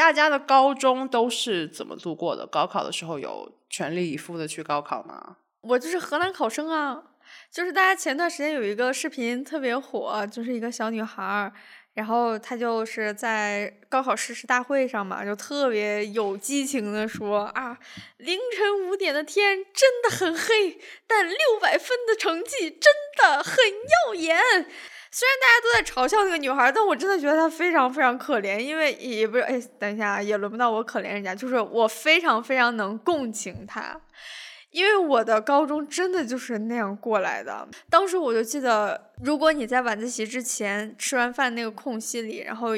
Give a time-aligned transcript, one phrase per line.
[0.00, 2.46] 大家的高中都是怎么度过的？
[2.46, 5.36] 高考的时候有全力以赴的去高考吗？
[5.60, 7.02] 我就是河南考生啊，
[7.52, 11.52] 就是大家前段时间有一个视频特别火，就是一个小女孩儿。
[11.92, 17.78] 然后她就是在高考誓师大会上嘛，就特别有激情的说啊，
[18.16, 23.54] 凌晨五点的天真的很黑，但六百分的成绩真的很
[24.06, 24.40] 耀眼。
[25.12, 34.00] 虽然大家都在嘲笑那个女孩，但我真的觉得她非常非常可怜，因为也不是哎，等一下也轮不到我可怜人家，就是我非常非常能共情她。
[34.70, 37.66] 因为我的高中真的就是那样过来的。
[37.90, 42.68] 当时我就记得，如果你在晚自习之前吃完饭那个空隙里，然后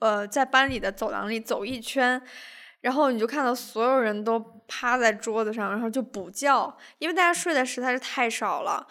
[0.00, 2.20] 呃在班里的走廊里走一圈，
[2.82, 8.86] 然后你就看到所有人都趴在桌子上，然后就补觉，因为大家睡的实在是太少了。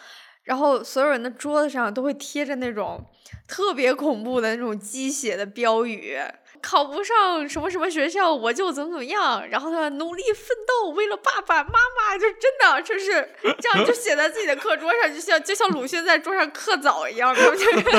[0.48, 3.06] 然后所有人的桌子上都会贴着那种
[3.48, 6.18] 特别恐怖的那种鸡血的标语。
[6.60, 9.48] 考不上什么什么学校，我就怎么怎么样。
[9.50, 17.92] 然后他努力奋斗，为了爸爸妈妈，就真的就是这样，就写在自己的课桌上，就像就像鲁迅在桌上刻枣一样，就 就那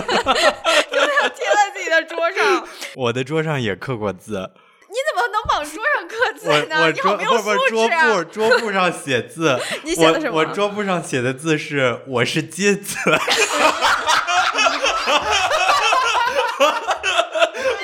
[1.21, 2.69] 样贴在自己的桌上。
[2.97, 4.51] 我的桌上也刻过字。
[4.91, 6.91] 你怎么能往桌上刻字呢？
[6.91, 8.25] 你好没有素质啊！
[8.25, 10.39] 桌布桌布上写字， 你写的什么？
[10.39, 12.97] 我桌布上写的字是“我是金子”。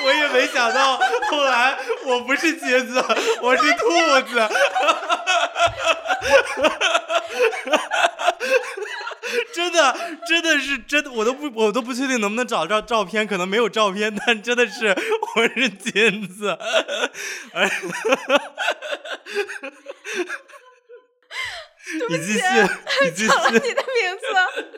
[0.03, 0.97] 我也没想到，
[1.29, 3.03] 后来我不是金子，
[3.41, 3.87] 我是兔
[4.27, 4.49] 子。
[9.55, 9.95] 真的，
[10.27, 14.87] 真的是真的，我都不，我都不确定能不能找到照片，可能没有照片，但真的是
[15.37, 16.57] 我是金子。
[21.97, 22.37] 对不起，
[23.27, 24.25] 抢了你的名字。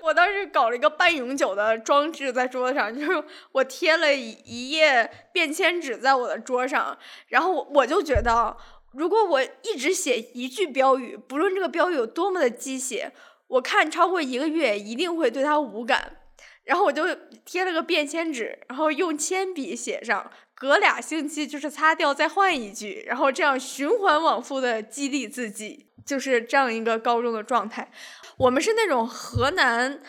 [0.03, 6.95] 我当时搞了一个半永久的装置在桌子上，就是我贴了一页便签纸在我的桌上，
[7.29, 8.55] 然后我就觉得，
[8.91, 13.11] 如果我一直写一句标语，不论这个标语有多么的鸡血，
[13.47, 16.17] 我看超过一个月一定会对他无感。
[16.63, 17.03] 然后我就
[17.45, 25.85] 贴了个便签纸，然后用铅笔写上，隔俩星期就是擦掉再换一句，然后这样循环往复的激励自己。
[26.05, 27.91] 就是这样一个高中的状态，
[28.37, 30.01] 我们是那种河南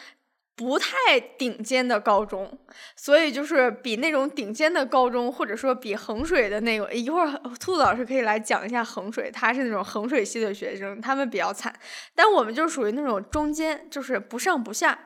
[0.59, 2.59] 不太顶尖的高中，
[2.97, 7.31] 所以就是比那种顶尖的高中，或者说比衡水的那个，一会儿
[7.61, 11.73] 兔子老师可以来讲一下衡水，他是那种衡水系的学生，他们比较惨，
[12.13, 14.99] 但我们就属于那种中间，就是不上不下，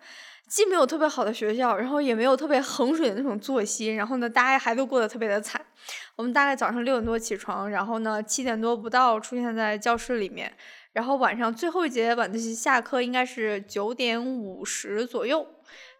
[0.48, 5.60] 既没有特别好的学校，然后也没有特别衡水的那种作息，然后呢，大家还都过得特别的惨。
[6.16, 10.50] 我们大概早上六点多起床，然后呢，七点多不到出现在教室里面。
[10.94, 15.46] 然后晚上最后一节晚自习下课应该是九点五十左右，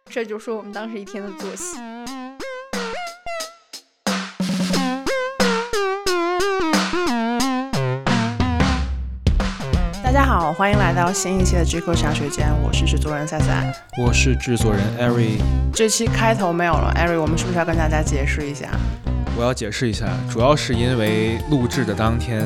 [0.05, 1.79] 这就是我们当时一天的作息。
[10.03, 15.41] 大家好，欢迎来到新一期的 Jico 茶水间，我是制作人赛赛，我是制作人 Eri。
[15.73, 18.69] 这期开头没有了，Eri，我们是不是要跟大家解释一下？
[19.35, 22.43] 我要解释一下，主要是因为录制的当天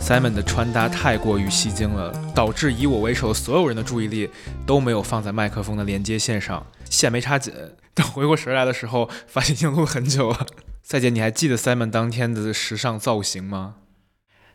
[0.00, 4.28] ，Simon 的穿搭太过于吸睛了，导致以我为首的所有人的注意力
[4.66, 7.52] 都没有放在麦克风的连接线上，线没插紧。
[7.92, 10.46] 等回过神来的时候，发现已经录很久了。
[10.82, 13.74] 赛姐，你还记得 Simon 当天的时尚造型吗？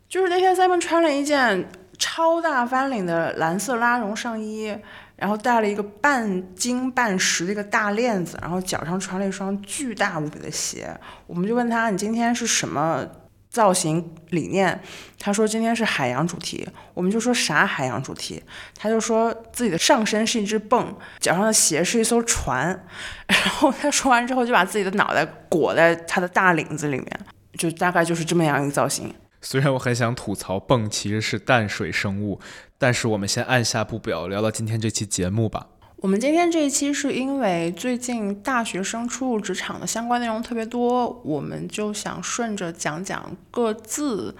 [0.09, 1.69] 就是那天 Simon 穿了一件
[1.99, 4.75] 超大翻领的蓝色拉绒上衣。
[5.15, 10.93] 然后戴了一个半金半石的一个大链子，然后脚上穿了一双巨大无比的鞋。
[11.25, 13.05] 我们就问他：“你今天是什么
[13.49, 14.77] 造型理念？”
[15.17, 18.43] 他说：“今天是海洋主题。”我们就说：“啥海洋主题？”
[18.77, 22.67] 他就说自己的上身是一只泵，脚上的鞋是一艘船。
[23.27, 27.19] 然后他说完之后，就把自己的脑袋裹在他的大领子里面，
[27.57, 29.13] 就大概就是这么样一个造型。
[29.45, 32.41] 虽然我很想吐槽泵其实是淡水生物。
[32.77, 35.69] 但是我们先按下不表，聊到今天这期节目吧。
[35.95, 44.35] 我们今天这一期是因为最近大学生初入职场的相关内容特别多，我们就想顺着讲讲各自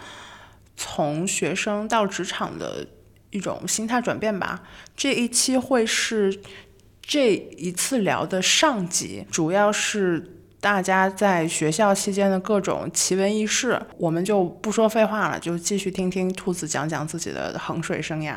[0.75, 2.85] 从学生到职场的
[3.29, 4.63] 一种心态转变吧。
[4.97, 6.37] 这一期会是
[7.01, 10.34] 这一次聊的上集，主要是。
[10.65, 18.35] 大家在学校期间的各种奇闻异事，我们就不说废话了，就继续听听兔子讲讲自己的衡水生涯。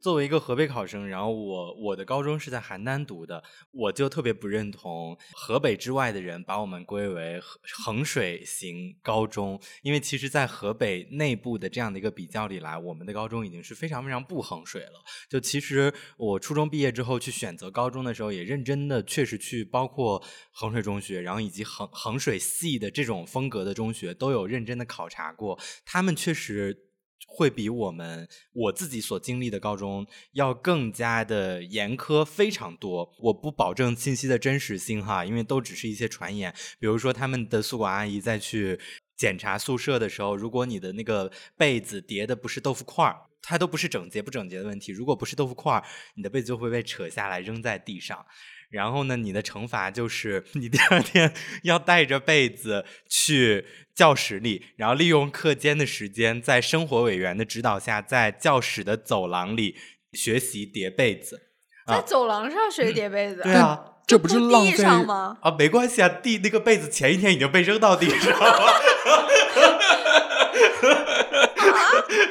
[0.00, 3.42] 作为一个河北考生，然后我我的高中是在邯郸读的，
[3.72, 15.04] 我就特别不认同河北之外的人把我们归为衡衡水型高中，因为其实，在河北内部的这样的一个比较里来，我们的高中已经是非常非常不衡水了。
[15.28, 20.22] 就其实我初中毕业之后去选择高中的时候，也认真的确实去包括
[20.52, 26.84] 衡水中学，然后以及衡衡水系的这种风格的中学都有认真的考察过，他们确实。
[27.26, 33.12] 会比我们我自己所经历的高中要更加的严苛非常多。
[33.18, 36.54] 我不保证信息的真实性哈，因为都只是一些传言。
[36.78, 38.80] 比如说，他们的宿管阿姨在去
[39.16, 44.92] 检查宿舍的时候，如果你的那个被子叠的不是豆腐块儿，它都不是整洁不整洁的问题。
[44.92, 45.84] 如果不是豆腐块儿，
[46.14, 48.24] 你的被子就会被扯下来扔在地上。
[48.70, 51.32] 然后呢，你的惩罚就是你第二天
[51.64, 59.76] 要带着被子去教室里，然后利用课间的时间，在生活委员的指导下，在教室的走廊里
[60.12, 61.47] 学习叠被子。
[61.88, 63.40] 在走廊上谁叠被子？
[63.42, 65.36] 对啊， 这不是浪费吗？
[65.40, 68.72] 啊，没关系啊，地那个被子前一天已经被扔到地上了。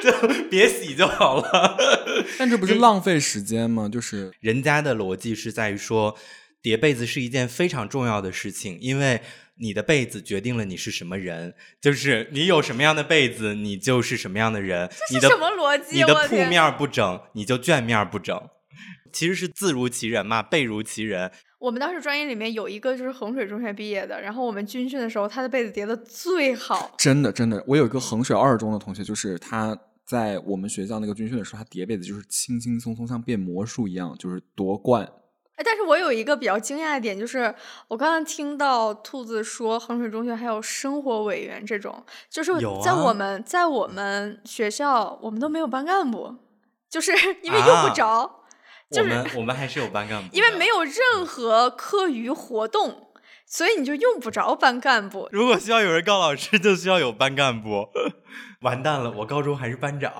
[0.02, 0.12] 就
[0.50, 1.76] 别洗就好了，
[2.38, 3.88] 但这不是浪费时间吗？
[3.92, 6.16] 就是人家的逻辑是在于说，
[6.62, 9.20] 叠被子是一件非常重要的事情，因为
[9.60, 14.88] 你的被子决定了你是什么人，就是你有什么样的被子，你就是什么样的人。
[15.10, 15.96] 这是什么逻辑？
[15.96, 18.40] 你的铺面不整，你就卷面不整。
[19.12, 21.30] 其实是字如其人嘛，被如其人。
[21.58, 26.94] 我们当时专业里面有一个就是衡水中学毕业的，然后我们军训的时候，他的被子叠的最好。
[26.96, 35.10] 真的，真的，我有一个衡水二中的同学，就是他在我们学校那个军训的时候，他叠被子就是轻轻松松，像变魔术一样，就是夺冠。
[35.56, 37.52] 哎，但是我有一个比较惊讶的点，就是
[37.88, 42.52] 我刚刚听到兔子说衡水中学还有生活委员这种，就是
[42.84, 46.36] 在我们在我们学校，我们都没有班干部，
[46.88, 47.10] 就是
[47.42, 48.37] 因为用不着。
[48.90, 53.10] 我们我们还是有班干部，因为没有任何课余活动，
[53.44, 55.28] 所以你就用不着班干部。
[55.30, 57.88] 如果需要有人告老师，就需要有班干部。
[58.62, 60.12] 完蛋了，我高中还是班长。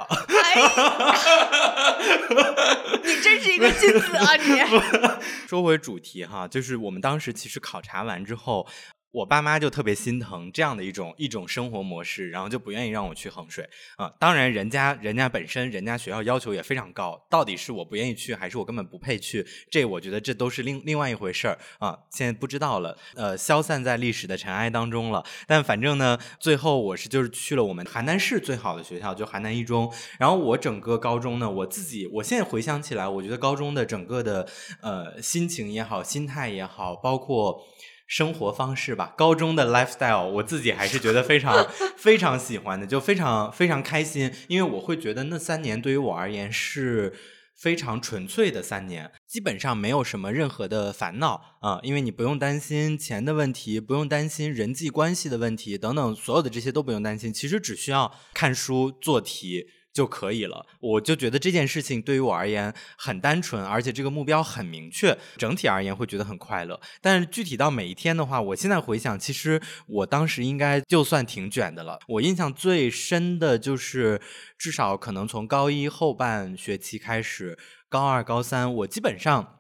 [3.03, 4.37] 你真是一个君子啊！
[4.37, 4.63] 你。
[5.49, 8.67] 说回主题哈，就是我们当时其实考察完之后。
[9.11, 14.13] 我爸妈就特别心疼这样的一种一种生活模式，然后就不愿意让我去衡水啊。
[14.21, 19.47] 当然，人家人家本身人家学校要求也非常高，到底是我不愿意去，还是我根本不配去？
[19.71, 21.99] 这我觉得这都是另另外一回事儿啊。
[22.11, 25.25] 现在不知道了，呃，消散在历史的尘埃当中了。
[25.47, 29.91] 但反正呢，最后我是就是去了我们邯郸市最好的学校，就邯郸一中。
[30.19, 34.47] 然后我整个高中呢，我自己我现在回想起来，我觉得高中的整个的
[34.83, 37.65] 呃心情也好，心态也好，包括。
[38.09, 47.15] 生活方式吧，高中的 lifestyle，我自己还是觉得非常 非常喜欢的，就非常非常开心，因为我会觉得那三年对于我而言是
[47.55, 59.67] 非常纯粹的三年，基本上没有什么任何的烦恼啊，因为你不用担心钱的问题，不用担心人际关系的问题等等，所有的这些都不用担心，其实只需要看书做题。
[59.99, 66.81] 就可以了，我就觉得这件事情对于我而言很单纯，而且这个目标很明确，整体而言会觉得很快乐。
[67.01, 71.99] 但是具体到每一天的话，我现在回想，其实我当时应该就算挺卷的了。
[72.07, 74.21] 我印象最深的就是，
[74.57, 77.59] 至少可能从高一后半学期开始，
[77.89, 79.59] 高二、高三，我基本上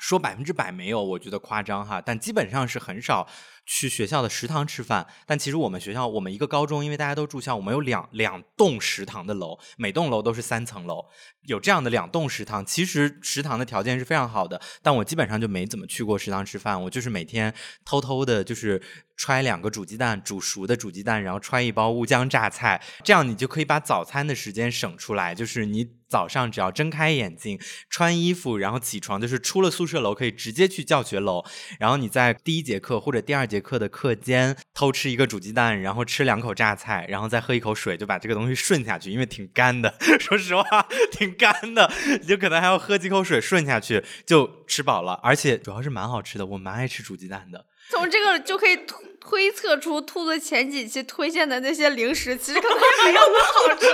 [0.00, 3.28] 说百分之百没有，我觉得夸张哈，但基本上是很少。
[3.72, 11.06] 去学校的食堂吃饭，但其实我们学校，我们一个高中，因为大家都住校，我们有两两栋食堂的楼，每栋楼都是三层楼，
[11.42, 12.66] 有这样的两栋食堂。
[12.66, 18.82] 其实食堂的条件是非常好的，但我基本上就没怎么去过食堂吃饭，我就是每天偷偷的，就是
[19.20, 25.90] 揣两个煮鸡蛋，煮熟的煮鸡蛋，然后揣一包乌江榨菜，这样你就可以把早餐的时间省出来，就是你。
[26.10, 27.56] 早上只要睁开眼睛，
[27.88, 31.44] 穿衣服，然后起床，就是出了宿舍楼可以直接去教学楼。
[31.78, 39.94] 然后你在第一节课或者第二节课的课间偷吃一个煮鸡蛋，然后吃两口榨菜，然后再喝一口水，就把这个东西顺下去，因为挺干的。
[40.18, 41.88] 说实话，挺干的，
[42.20, 45.12] 你就可能还要喝几口水顺下去，就吃饱了。
[45.22, 47.66] 而且主要是蛮好吃的，我蛮爱吃煮鸡蛋的。
[47.88, 48.76] 从这个就可以。
[49.20, 53.86] 推测出兔子前几期推荐的那些零食， 其实可能也没有那么好吃。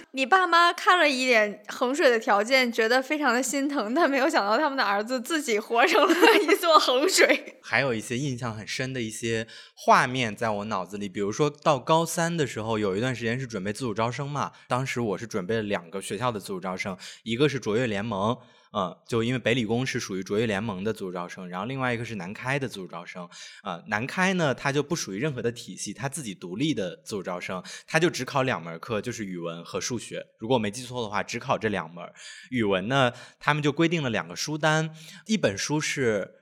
[0.12, 7.58] 你爸妈看了一眼衡水的条件，觉得非常的心疼，但没有想到他们的儿子自己活成了一座衡水。
[7.62, 18.36] 还有一些印象很深的一些画面在我脑子里，比如说到高三的时候，有一段时间是准备自主招生嘛，当时我是准备了两个学校的自主招生，一个是卓越联盟。
[18.72, 23.28] 嗯，就因为北理工是属于卓越联盟的自主招生，然后另外一个是南开的自主招生。
[23.62, 30.24] 啊、南开呢，它就不属于任何的体系，它自己独立的自主招生，它就只考两门课，就是语文和数学。
[30.38, 32.04] 如果我没记错的话，只考这两门。
[32.50, 34.94] 语文呢，他们就规定了两个书单，
[35.26, 36.36] 一本书是。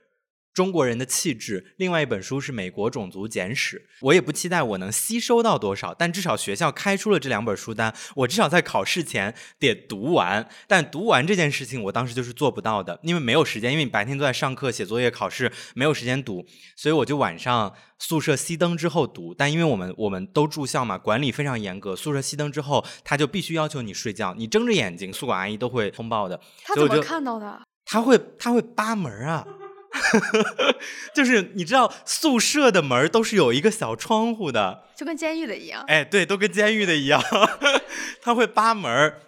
[0.53, 3.77] 中国人的气质，另外一本书是《美国种族简史》。
[4.01, 10.47] 我也不期待我能吸收到多少，但至少学校开出了这两本书单，我至少在考试前得读完。
[10.67, 19.33] 但读完这件事情，我当时就是做不到的，因为没有时间，因为你白天都在上课、写作业、考试，没有时间读，所以我就晚上宿舍熄灯之后读。
[19.33, 26.39] 但因为我们我们都住校嘛，管理非常严格，宿舍熄灯之后，他就必须要求你睡觉，你睁着眼睛，宿管阿姨都会通报的。
[26.63, 27.61] 他怎么看到的？
[27.85, 29.43] 他会他会扒门啊，
[31.13, 35.83] 就是你知道宿舍的门儿都是有一个小窗户的，就跟监狱的一样。
[35.87, 37.21] 哎，对，都跟监狱的一样，
[38.21, 39.19] 他会扒门儿。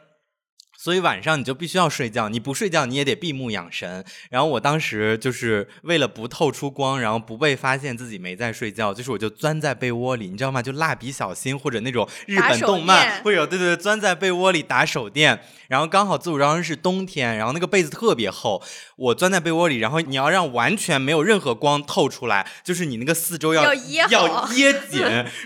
[0.81, 4.03] 所以晚上你就必须要睡觉，你不睡觉你也得闭目养神。
[4.31, 10.59] 然后我当时就是为了不透出光，然后不被发现自己没在睡觉，就是我就钻在被窝里，你知道吗？
[10.59, 15.41] 就蜡笔小新或者那种日本动漫会有，对对对，钻在被窝里打手电。
[15.67, 18.61] 然后刚好自主招生是冬天，然后那个被子特别厚，
[18.97, 25.01] 我钻在被窝里，然后你要让完全没有任何光透出来，就是你那个四周要要掖好要掖紧，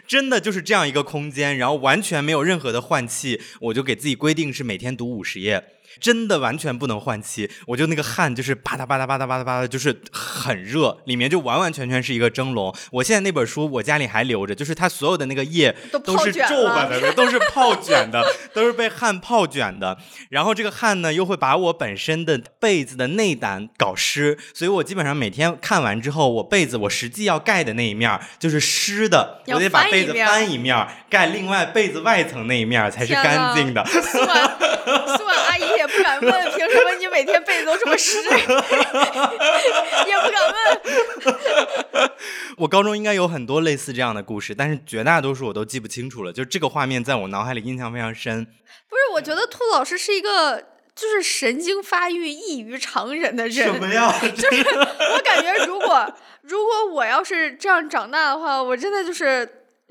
[0.08, 5.75] 真的就是这样一个空间，然后完全没有任何的换气，我就给自己规定是每天读五实验。
[6.00, 12.74] 真的完全不能换气，我就那个汗就是吧嗒吧嗒吧嗒吧嗒吧嗒，就是很热，里面就完完全全是一个蒸笼。
[12.92, 18.24] 我现在那本书我家里还留着，就是它所有的那个页都都是皱巴的，都是泡卷的，
[18.54, 19.98] 都是被汗泡卷的。
[20.30, 33.86] 然后这个汗呢，又会把我本身的被子的内胆搞湿，所以我基本上每天看完之后，我被子我实际要盖的那一面就是湿的，我得把被子翻一面盖另外被子外层那一面才是干净的。
[33.96, 38.22] 宿管阿姨也不敢问， 凭什么你每天被子都这么湿？
[38.30, 42.12] 也不敢问。
[42.58, 46.34] 我高中应该有很多类似这样的故事，但是绝大多数我都记不清楚了。
[46.34, 48.46] 就这个画面在我脑海里印象非常深。
[48.46, 50.64] 不是，我觉得兔子老师是一个
[50.96, 53.92] 就是神经发育异于常人的人。
[53.92, 54.14] 呀？
[54.36, 56.14] 就是我感觉，如果
[56.44, 59.46] 如果我要是这样长大的话，我真的就是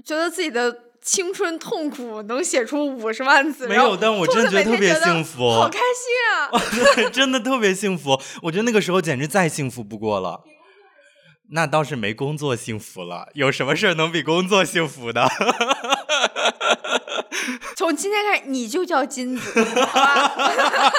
[0.05, 0.73] 觉得自己的
[1.05, 3.69] 青春痛苦能写出五十万字。
[3.69, 5.85] 没有，但我真觉得特别幸福，好开心
[6.33, 6.49] 啊！
[6.97, 8.19] 对，真的特别幸福。
[8.43, 10.41] 我觉得那个时候简直再幸福不过了。
[11.51, 15.29] 那倒是没工作幸福了，有什么事儿能比工作幸福的？
[17.77, 20.91] 从今天开始，你就叫金子， 好吧？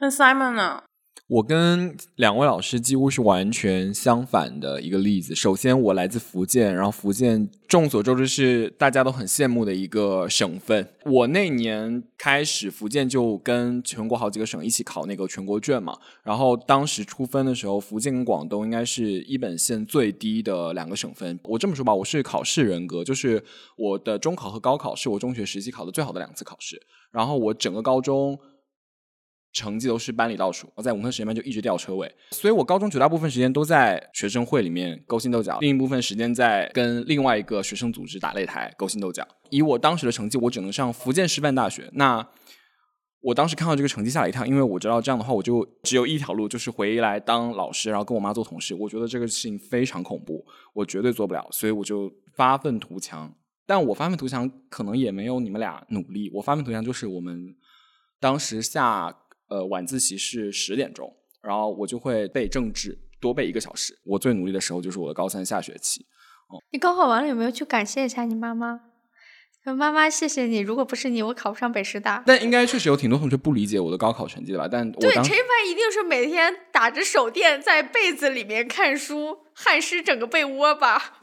[0.00, 0.84] 那 Simon 呢？
[1.26, 5.34] 我跟两位老师几乎是完全相反的一个例子。
[5.34, 10.86] 首先，我来自福建，然后福建众所周知是大家都很羡慕的一个省份。
[11.06, 15.96] 我那年开始，福建就跟全国好几个省一起考那个全国卷嘛。
[16.22, 21.40] 然后当时出分的时候，福建跟广东应该是一本线最低的两个省份。
[21.44, 23.42] 我这么说吧，我是考试人格，就是
[23.78, 26.82] 我的中考和高考是我中学时期考的最好的两次考试。
[27.10, 28.38] 然后我整个高中
[29.54, 39.26] 成绩都是班里倒数，我在文科实验班就一直掉车尾，所以我高中绝大部分时间都在学生会里面勾心斗角，另一部分时间在跟另外一个学生组织打擂台勾心斗角。
[39.50, 41.88] 以我当时的成绩，我只能上福建师范大学。
[41.92, 42.28] 那
[43.20, 48.74] 我当时看到这个成绩吓了一跳，因为我知道这样的话，我就只有一条路，就是回来当老师，然后跟我妈做同事。
[48.74, 50.44] 我觉得这个事情非常恐怖，
[50.74, 53.32] 我绝对做不了，所以我就发愤图强。
[53.66, 57.54] 但我发愤图强可能也没有你们俩努力，我发愤图强就是我们
[58.20, 59.10] 当时下
[59.54, 63.96] 呃晚自习是十点钟，然后我就会背政治，多背一个小时。
[64.04, 66.04] 我最努力的时候就是我的高三下学期。
[66.72, 68.80] 你高考完了有没有去感谢一下你妈妈？
[69.62, 72.22] 说妈妈，谢谢你，如果不是你，我考不上北师大。
[72.26, 74.68] 但应该确实有挺多同学不理解我的高考成绩的吧？
[74.70, 81.18] 但我对，陈一凡一定是每天打着手电在被子里面看书，汗湿整个被窝吧。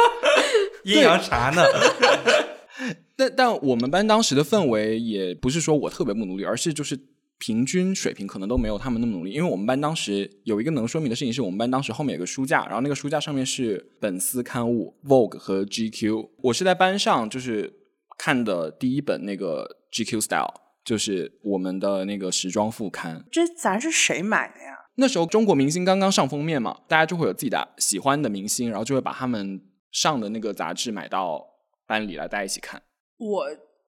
[0.82, 1.62] 阴阳啥呢？
[3.16, 6.98] 但但我们班当时的氛围也不是说我特别不努力，而是就是
[7.38, 9.32] 平均水平可能都没有他们那么努力。
[9.32, 16.30] 因为我们班当时有一个能说明的事情，是我们班当时后面有个书架，然后那个书架上面是本丝刊物、Vogue 和 GQ。
[16.44, 17.72] 我是在班上就是
[18.18, 23.24] 看的第一本那个 GQ Style，就是我们的那个时装副刊。
[23.30, 24.72] 这咱是谁买的呀？
[24.98, 29.60] 那时候中国明星刚刚上封面嘛，大家就会有自己的喜欢的明星，然后就会把他们
[29.92, 31.44] 上的那个杂志买到
[31.86, 32.82] 班里来，大家一起看。
[33.18, 33.46] 我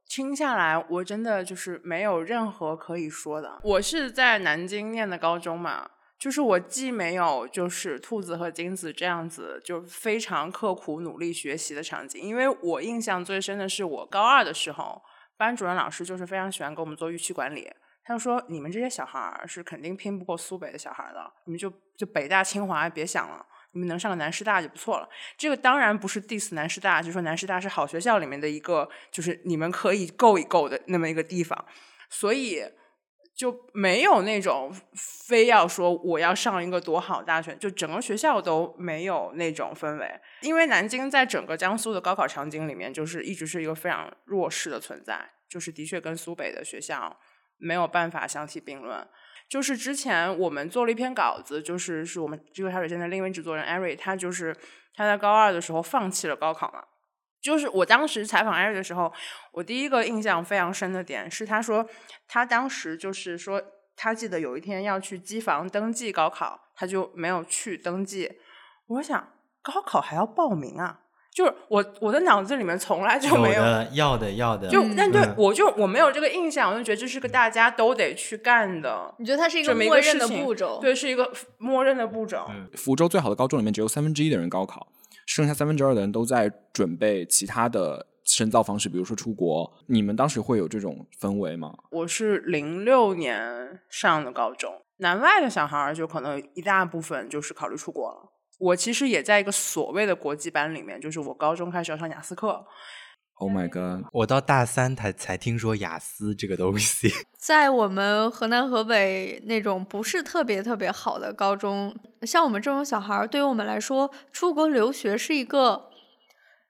[0.09, 3.61] 听下来，我真的就是没有任何可以说的。
[3.63, 15.03] 我是在南京念的高中嘛，就是我既没有就是兔子和金子这样子就非常刻苦努力学习的场景，因为我印象最深的是我高二的时候
[15.37, 17.71] 班主任老师就是非常喜欢给我们做预期管理。
[18.03, 23.45] 他就说：“你们这些小孩儿是肯定拼不过苏北的小孩的，你们就就北大、清华别想了，
[23.79, 25.09] 你们能上个南师大就不错了。
[25.37, 31.65] 这个当然不是 diss 南师大，就说南师大是好学校里面的一个，就是你们可以够一够的那么一个地方，
[32.11, 32.61] 所以
[33.37, 34.75] 就没有那种
[35.29, 40.21] 非要说我要上一个多好大学，就整个学校都没有那种氛围。
[40.41, 47.17] 因为南京在整个江苏的高考场景里面，就是一直是一个非常弱势的存在，就是的确跟苏北的学校。”
[47.61, 49.05] 没有办法相提并论。
[49.49, 54.55] 就是之前我们做了一篇稿子，就是是我们这个茶水间的另一位制作人艾瑞，他就是
[54.95, 56.85] 他在高二的时候放弃了高考嘛。
[57.41, 59.13] 就是我当时采访艾瑞的时候，
[59.53, 61.89] 我第一个印象非常深的点是，他说
[62.27, 63.63] 他当时就是说，
[63.97, 68.41] 他记得有一天要去机房登记高考，他就没有去登记。
[68.89, 71.01] 我想，高考还要报名啊？
[71.39, 79.15] 就是我我的脑子里面从来就没有要的要的，就但对我就我没有这个印象，我就觉得这是个大家都得去干的。
[79.21, 80.81] 你觉得它是一个默认的步骤？
[80.81, 82.45] 对，是一个默认的步骤。
[82.75, 84.89] 福州最好的高中里面只有三分之一的人高考，
[85.27, 89.73] 剩下三分之二的人都在准备其他的深造方式，比如说出国。
[89.87, 91.73] 你们当时会有这种氛围吗？
[91.93, 98.33] 我是零六年上的高中，南外的小孩就可能一大部分就是考虑出国了。
[98.59, 102.67] 我其实也在一个所谓的国际班里面，就是我高中开始要上雅思课。
[103.41, 104.05] Oh my god！
[104.13, 107.09] 我到大三才才听说雅思这个东西。
[107.39, 115.89] 在我们河南、河北那种不是特别特别好的高中，像我们这种小孩儿，对于我们来说，出国留学是一个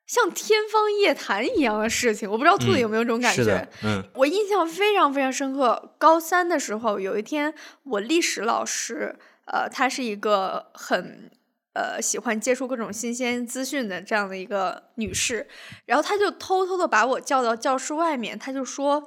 [0.06, 2.30] 像天方夜谭一样的事情。
[2.30, 3.66] 我不知道兔子有没有这种感觉？
[3.82, 5.94] 嗯，我印象非常非常深刻。
[5.96, 7.54] 高三的时候，有一天，
[7.84, 9.16] 我历史老师，
[9.46, 11.30] 呃，他是一个很。
[11.78, 15.46] 呃，喜欢接触各种新鲜资讯的这样的一个女士，
[15.86, 19.06] 然后她就偷偷的把我叫到教室外面，她就说：“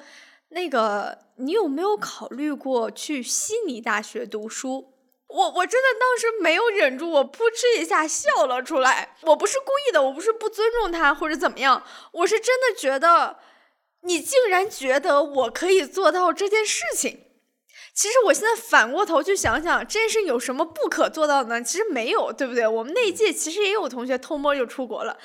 [0.55, 4.93] 那个，你有没有考虑过去悉尼大学读书？”
[5.27, 9.17] 我我真的当时没有忍住，我扑哧一下笑了出来。
[9.23, 13.39] 我不是故意的，我不是不尊重她或者怎么样，我是真的觉得，
[14.03, 17.30] 你竟然觉得我可以做到这件事情。
[17.93, 21.63] 其实我现在反过头去想想，这件事有什么不可做到的呢？
[21.63, 22.65] 其实没有，对不对？
[22.67, 25.17] 我们那一届其实也有同学偷摸就出国了，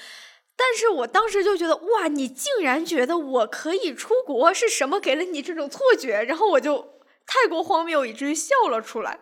[0.57, 6.23] 但是我当时就觉得，哇，你竟然觉得我可以出国，是什么给了你这种错觉？
[6.25, 9.21] 然后我就太过荒谬，以至于笑了出来。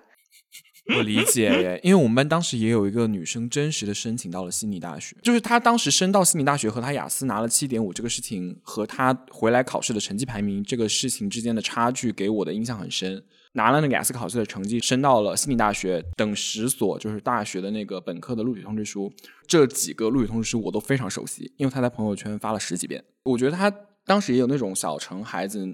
[0.97, 13.25] 我理解耶，因为我们班当时也有一个女生真实的申请到了悉尼大学，就是她当时升到悉尼大学和她雅思拿了七点五这个事情，和她回来考试的成绩排名这个事情之间的差距，给我的印象很深。
[13.55, 19.13] 拿了那个雅思考试的成绩，升到了悉尼大学等十所就是大学的那个本科的录取通知书，
[19.49, 23.03] 这几个录取通知书我都非常熟悉，因为他在朋友圈发了十几遍。
[23.25, 23.69] 我觉得他
[24.05, 25.67] 当时也有那种小城孩子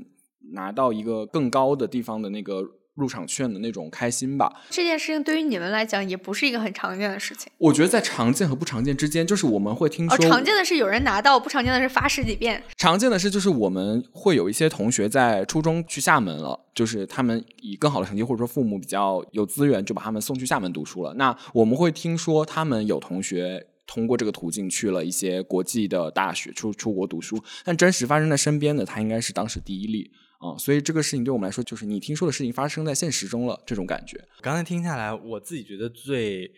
[0.52, 2.62] 拿到一个更高的地方的那个。
[3.00, 4.62] 入场券的那种开心吧。
[4.68, 7.50] 这件事情对于你们来讲也不是一个很常见的事情。
[7.58, 10.18] 我觉得在常见和不常见之间，就是我们会听说。
[10.28, 12.62] 常见的是有人拿到，不常见的是发十几遍。
[12.76, 21.14] 常见的是就是我们会有一些同学在初中去厦门了，就是他们以更好的成绩或者说父母比较有资源，就把他们送去厦门读书了。
[21.14, 30.12] 那我们会听说他们有同学通过这个途径去了一些国际的大学出出国读书，但真实发生在身边的，他应该是当时第一例。
[30.40, 34.26] 啊，所以这个事情对我们来说，就是你听说的事情发生在现实中了，这种感觉。
[34.40, 36.50] 刚才听下来，我自己觉得最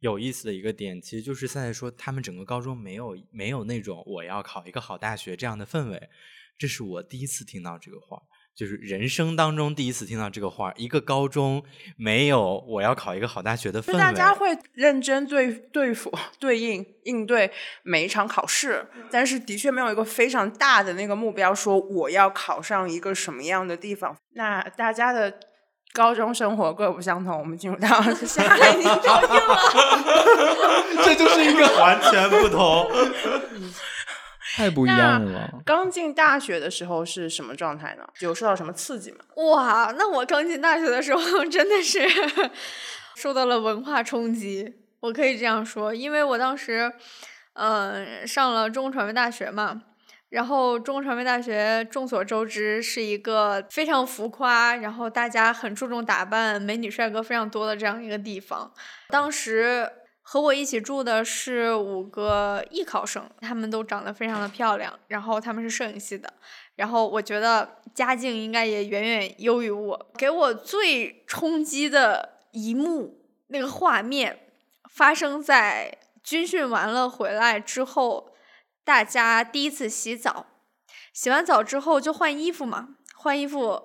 [0.00, 6.08] 有意思的一个点，其实就是现在说他们整个高中没有没有那种我要考一个好大学这样的氛围，
[6.56, 8.22] 这是我第一次听到这个话。
[8.56, 11.62] 就是人生当中第一次听到这个话，一个高中
[11.98, 24.16] 没有我要考一个好大学的氛围，大家会认真对对付、 对应、应对每一场考试， 但是的确没有一个非常大的那个目标，说我要考上一个什么样的地方。
[24.32, 25.34] 那大家的
[25.92, 27.88] 高中生活各不相同，我们进入到
[28.24, 28.88] 下一题，
[31.04, 32.88] 这就是一个完全不同。
[34.54, 35.50] 太不一样了。
[35.64, 38.06] 刚进大学的时候是什么状态呢？
[38.20, 39.18] 有受到什么刺激吗？
[39.36, 42.00] 哇，那我刚进大学的时候真的是
[43.16, 46.92] 受到了文化冲击，我可以这样说，因为我当时
[47.54, 49.82] 嗯上了中国传媒大学嘛，
[50.30, 58.72] 然后中国传媒大学众所周知是一个非常浮夸，然后大家很注重打扮、美女帅哥非常多的这样一个地方，
[59.08, 59.90] 当时。
[60.28, 66.28] 和我一起住的是五个艺考生，他们都长得非常的漂亮，然后他们是摄影系的，
[66.74, 70.10] 然后我觉得家境应该也远远优于我。
[70.18, 74.40] 给我最冲击的一幕，那个画面
[74.90, 78.32] 发生在军训完了回来之后，
[78.82, 80.46] 大家第一次洗澡。
[81.12, 83.80] 洗完澡之后就换衣服嘛，换衣服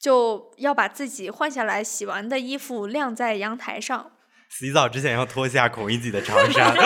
[0.00, 4.10] 就要把自己换下来洗完的衣服晾在阳台上。
[4.48, 6.74] 洗澡之前要脱下孔乙己的长衫。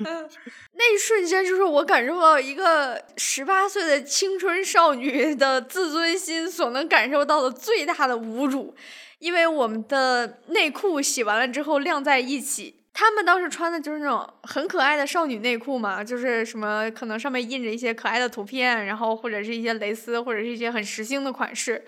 [0.00, 8.74] 那一瞬间，就是我感受到一个十八岁的青春少女的自尊心所能感受到的最大的侮辱，
[9.18, 12.76] 因为我们的内裤洗完了之后晾在一起。
[12.94, 21.84] 他们当时穿的就是那种很可爱的少女内裤嘛，就是什么可能上面印着一些可爱的图片，然后或者是一些蕾丝，或者是一些很时兴的款式。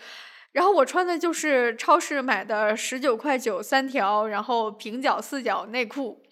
[0.53, 6.23] 然后我穿的就是超市买的十九块九三条，然后平角四角内裤。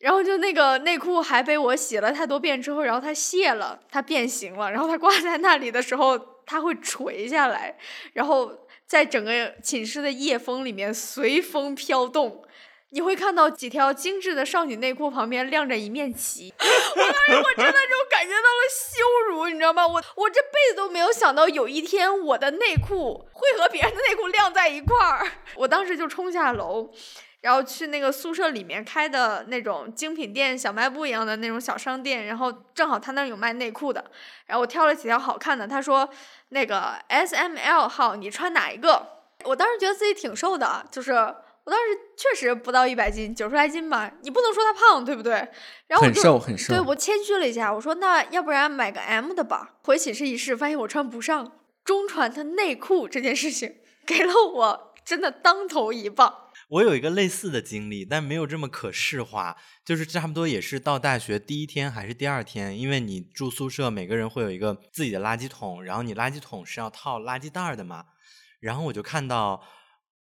[0.00, 7.78] 然后就那个内裤还被我洗了太多遍之后，然后它谢了，它变形了，然后它挂在那里的时候，它会垂下来，
[8.12, 12.44] 然后在整个寝室的夜风里面随风飘动。
[12.94, 16.54] 你会看到几条精致的少女内裤旁边亮着一面旗，
[16.94, 19.84] 我当时我真的就感觉到了羞辱，你知道吗？
[19.84, 25.26] 我我这辈子都没有想到有一天我的内裤会和别人的内裤晾在一块儿，
[25.56, 26.88] 我当时就冲下楼。
[27.40, 34.02] 然后去那个宿舍里面开的那种精品店、小卖部一样的那种小商店，然后正好他那儿有卖内裤的，
[34.46, 35.66] 然后我挑了几条好看的。
[35.66, 36.08] 他说
[36.50, 39.04] 那个 S M L 号你穿哪一个？
[39.42, 41.12] 我当时觉得自己挺瘦的，就是
[41.64, 44.12] 我当时确实不到一百斤，九十来斤吧。
[44.22, 45.32] 你不能说他胖，对不对？
[45.86, 49.76] 然后我很就瘦很瘦对我谦虚了一下，我说那要不然买个 M 的吧。
[49.82, 56.42] 回寝室一试，发现我穿不上中传的内裤这件事情，给了我真的当头一棒。
[56.68, 68.04] 我有一个类似的经历，但没有这么可视化，就是差不多也是到大学第一天还是第二天，因为你住宿舍，每个人会有一个自己的垃圾桶，然后你垃圾桶是要套垃圾袋儿的嘛，
[68.60, 69.62] 然后我就看到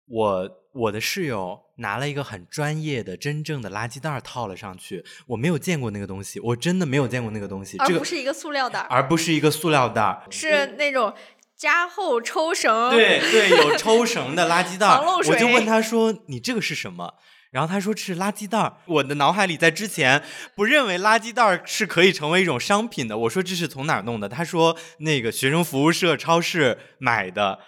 [0.07, 11.13] 我我的室友拿了一个很专业的真正的垃圾袋套了上去，我没有见过那个东西，我真的没有见过那个东西，这个而不是一个塑料袋儿，而不是一个塑料袋，是那种
[11.57, 12.91] 加厚抽绳。
[12.91, 17.15] 对对，有抽绳的垃圾袋我就问他说：“你这个是什么？”
[17.51, 18.77] 然后他说是垃圾袋儿。
[18.85, 20.23] 我的脑海里在之前
[20.55, 23.17] 不认为垃圾袋儿是可以成为一种商品的。
[23.17, 24.29] 我说这是从哪儿弄的？
[24.29, 27.59] 他说那个学生服务社超市买的。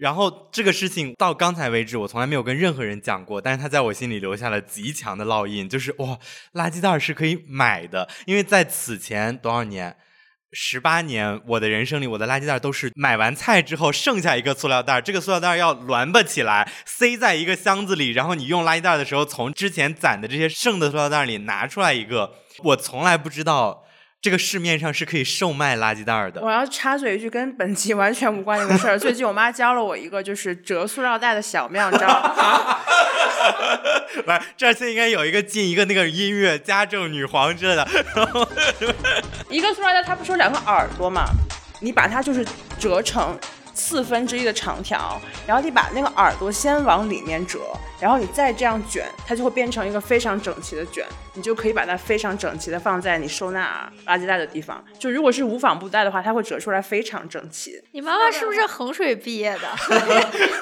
[0.00, 6.18] 然后这个事情到刚才为止，我从来没有跟任何人讲过，但是他在我心里留下了极强的烙印，就是哇，
[6.54, 9.94] 垃圾袋是可以买的，因为在此前多少年，
[10.52, 22.32] 十八年，我的人生里，我的垃圾袋都是买完菜之后剩下一个塑料袋，这个塑料袋要摞吧起来，塞在一个箱子里，然后你用垃圾袋的时候，从之前攒的这些剩的塑料袋里拿出来一个。
[22.62, 23.84] 我从来不知道
[24.22, 26.42] 这个市面上是可以售卖垃圾袋的。
[26.42, 28.96] 我要插嘴一句，跟本集完全无关的一个事儿。
[29.00, 32.06] 最近我妈教了我一个就是折塑料袋的小妙招。
[34.26, 37.88] 来，这儿现在应该有一个进一个那个音乐家政女皇之类的，
[39.48, 41.24] 一个塑料袋它不是有两个耳朵嘛？
[41.80, 42.46] 你把它就是
[42.78, 43.38] 折成
[43.80, 47.60] 四分之一的长条，然后你把那个耳朵先往里面折，
[47.98, 54.84] 然后你再这样卷，它就会变成一个非常整齐的卷，你就可以把它非常整齐的放在你收纳垃圾袋的地方。
[54.98, 57.82] 就如果是无纺布袋的话，它会折出来非常整齐。
[57.92, 59.68] 你妈妈是不是衡水毕业的？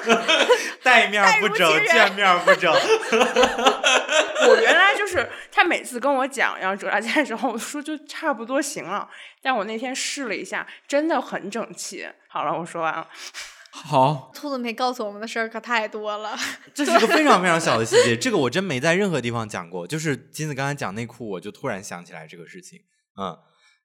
[0.81, 2.71] 带面不整，见面不整。
[2.71, 9.07] 我原来就是他每次跟我讲要折垃圾袋的时候，我说就差不多行了。
[9.41, 12.07] 但我那天试了一下，真的很整齐。
[12.31, 13.07] 好了，我说完了。
[13.71, 16.37] 好，兔子没告诉我们的事儿可太多了。
[16.73, 19.87] 这是个非常非常小的 细节，这个我真没在任何地方讲过。
[19.87, 22.79] 就是金子刚才讲内裤，我就突然想起来这个事情，
[23.17, 23.37] 嗯，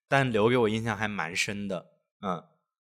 [0.09, 1.87] 但留给我印象还蛮深的，
[2.23, 2.45] 嗯。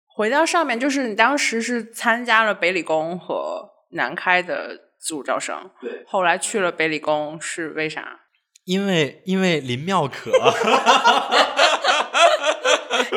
[0.08, 8.20] 回到上面，就是你当时是参加了北理工和南开的自主招生，对，后来去了北理工是为啥？
[8.66, 10.32] 因为因为林妙可，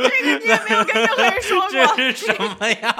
[0.02, 1.70] 这个你也没有跟任何人说过。
[1.96, 2.96] 这是什么呀？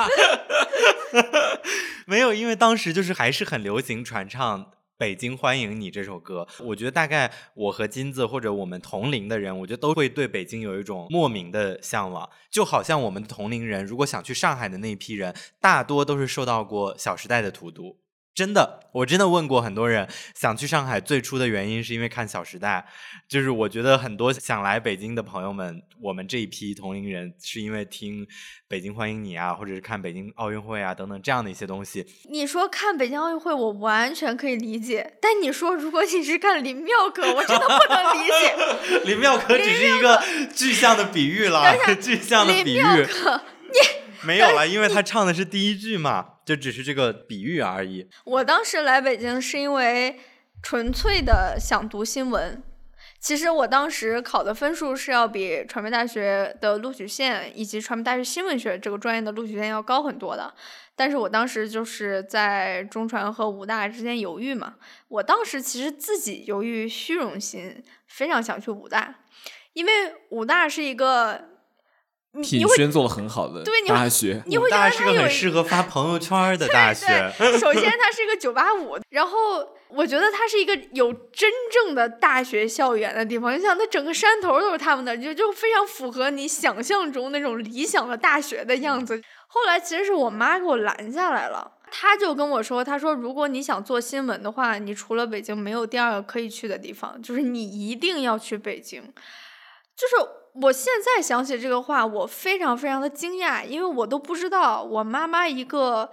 [2.06, 4.60] 没有，因为当时就是还是很流行传唱
[4.96, 6.46] 《北京欢迎你》这首歌。
[6.60, 12.28] 我觉得大概我和金子或者我们同龄的人，我觉得都会对北京有一种莫名的向往。
[12.50, 17.98] 就好像我们同龄人，如果想去上海的那一批人，大多都是受到过《小时代》的荼毒。
[18.36, 22.86] 真的，我真的问过很多人，想去上海最初的原因是因为看《小时代》，
[23.26, 28.26] 就是我觉得很多想来北京的朋友们，我们这一批同龄人是因为听
[28.68, 32.04] 《北京欢迎你》啊，或者是看北京奥运会啊等等这样的一些东西。
[32.28, 39.00] 你说看北京奥运会，我完全可以理解，但你说如果你是看林妙可，我真的不能理解。
[39.10, 40.22] 林妙可只是一个
[40.54, 43.40] 具象的比喻了， 具象的比喻林妙可，
[44.24, 48.08] 没有了，因为他唱的是第一句嘛，就只是这个比喻而已。
[48.24, 50.18] 我当时来北京是因为
[50.62, 52.62] 纯粹的想读新闻，
[53.20, 60.54] 其实我当时考的分数是要比传媒大学的录取线以及传媒大学新闻学这个专业的录取线要高很多的，
[60.94, 64.76] 但是我当时就是在中传和武大之间犹豫嘛。
[65.08, 69.16] 我当时其实自己由于虚荣心，非常想去武大，
[69.72, 69.92] 因为
[70.30, 71.55] 武大是一个
[72.42, 77.06] 品你会宣做的很好的对你会大学，你会觉大是个得它很适合发朋友圈的大学。
[77.38, 79.38] 对，首先 它是一个九八五，然后
[79.88, 83.56] 我觉得它是一个有真正的大学校园的地方。
[83.56, 89.22] 你想，它整个山头都是他们的，就就非常符合你想象中那种理想的大学的样子。
[89.48, 91.72] 后来其实是我妈给我拦下来了。
[91.90, 99.00] 她就跟我说：“她说，如果你想做新闻的话，你除了北京没有第二个可以去的地方，就是你一定要去北京。”
[99.96, 100.16] 就是
[100.62, 106.10] 我现在想起这个话，我非常非常的惊讶，因为我都不知道我妈妈一个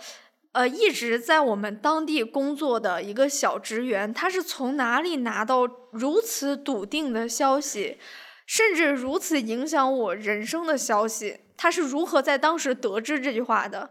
[0.51, 7.97] 呃一直在我们当地工作的一个小职员，她是从哪里拿到如此笃定的消息，
[8.45, 13.89] 甚至如此影响我人生的消息，她是如何在当时得知这句话的？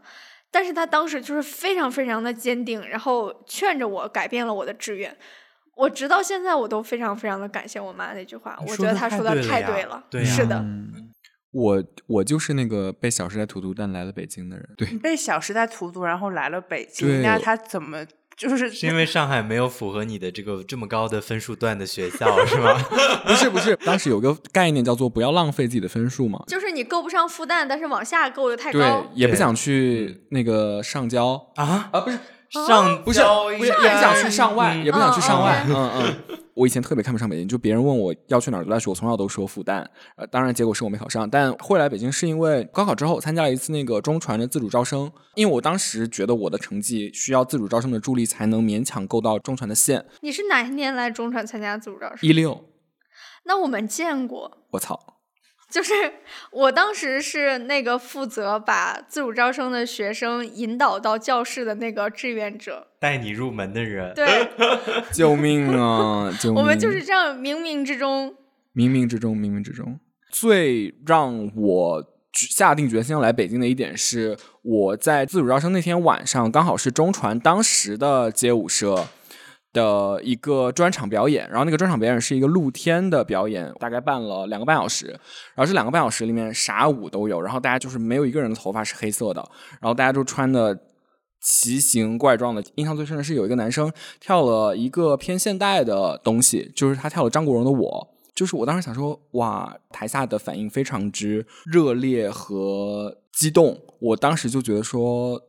[0.50, 5.16] 但是她当时就是非常非常的坚定，然后劝着我改变了我的志愿。
[5.76, 11.10] 我直到现在我都非常非常的感谢我妈那句话，我觉得她说的太对了对是的，嗯，
[11.50, 14.68] 我我就是那个被《小时代》荼毒但来了北京的人。
[14.76, 18.04] 对，你被《小时代》荼毒，然后来了北京，那他怎么
[18.36, 22.74] 就是是因为上海没有符合你的这个这么高的分数段的学校，是吗？
[23.26, 26.42] 不是不是，当时有个概念叫做不要浪费自己的分数嘛。
[26.46, 28.78] 就是你够不上复旦，但是往下够的太高，。
[28.78, 32.18] 对也不想去那个上交啊，啊，不是
[32.52, 33.20] 上不是
[33.58, 35.64] 不是，也不想去上外，嗯也不想去上外。
[35.66, 39.86] 嗯嗯嗯，我以前特别看不上北京，就别人问我要去哪儿读大学，我从小都说复旦。
[40.16, 50.04] 呃，当然结果是我没考上，但会来北京是因为高考之后参加了一次那个中传的自主招生，因为我当时觉得我的成绩需要自主招生的助力才能勉强够到中传的线。
[50.20, 52.18] 你是哪一年来中传参加自主招生？
[52.20, 52.64] 一六，
[53.44, 55.11] 那我们见过，我操，
[55.72, 55.94] 就是
[56.50, 62.88] 我当时是那个负责把自主招生的学生引导到教室的那个志愿者。
[63.00, 64.50] 带你入门的人，对，
[65.10, 66.30] 救命啊！
[66.38, 66.60] 救命！
[66.60, 68.34] 我们就是这样冥冥之中，
[68.74, 72.04] 冥冥之中，冥冥之中，最让我
[72.34, 79.06] 下定决心要来北京的一点是，我在自主招生那天晚上，刚好是中传当时的街舞社
[79.72, 85.06] 的一个专场表演，然后那个专场表演是一个露天的表演，大概办了两个半小时，
[85.54, 89.42] 然后这两个半小时里面啥舞都有，然后大家就是没有一个人的头发是黑色的，
[89.80, 90.78] 然后大家都穿的。
[91.44, 105.42] 奇形怪状的，印象最深的是有一个男生跳了一个偏现代的东西，就是他跳了张国荣的《我》，就是我当时想说，哇，台下的反应非常之热烈和激动，我当时就觉得说，